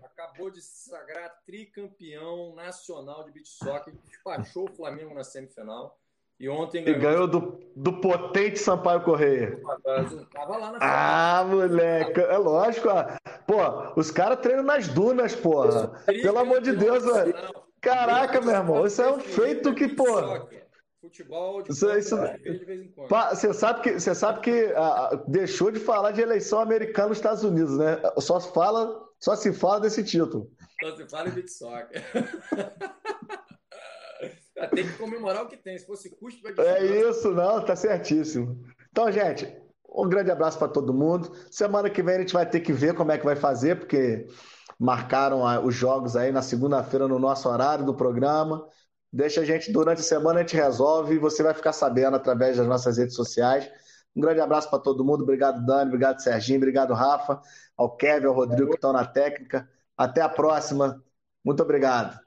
[0.03, 5.97] acabou de se sagrar tricampeão nacional de beach soccer, despachou o Flamengo na semifinal.
[6.39, 6.99] E ontem ganhou.
[6.99, 9.59] E ganhou do, do potente Sampaio Correia.
[10.33, 12.89] Tava lá na Ah, moleque, é lógico.
[13.47, 16.03] Pô, os caras treinam nas dunas, porra.
[16.05, 17.35] Pelo amor de Deus, velho.
[17.81, 20.05] Caraca, meu irmão, isso é um feito que, pô.
[21.01, 23.09] Futebol de, isso, isso, de vez em quando.
[23.31, 27.45] Você sabe que, você sabe que ah, deixou de falar de eleição americana nos Estados
[27.45, 28.03] Unidos, né?
[28.19, 30.51] Só se fala, só se fala desse título.
[30.83, 32.03] Só se fala em beat soccer.
[34.75, 35.79] tem que comemorar o que tem.
[35.79, 38.65] Se fosse custo, vai É isso, não, tá certíssimo.
[38.91, 39.55] Então, gente,
[39.89, 41.31] um grande abraço para todo mundo.
[41.51, 44.27] Semana que vem a gente vai ter que ver como é que vai fazer, porque
[44.79, 48.67] marcaram os jogos aí na segunda-feira no nosso horário do programa.
[49.13, 52.57] Deixa a gente, durante a semana a gente resolve e você vai ficar sabendo através
[52.57, 53.71] das nossas redes sociais.
[54.15, 55.23] Um grande abraço para todo mundo.
[55.23, 55.89] Obrigado, Dani.
[55.89, 56.59] Obrigado, Serginho.
[56.59, 57.41] Obrigado, Rafa.
[57.77, 59.69] Ao Kevin, ao Rodrigo que estão na técnica.
[59.97, 61.03] Até a próxima.
[61.45, 62.26] Muito obrigado.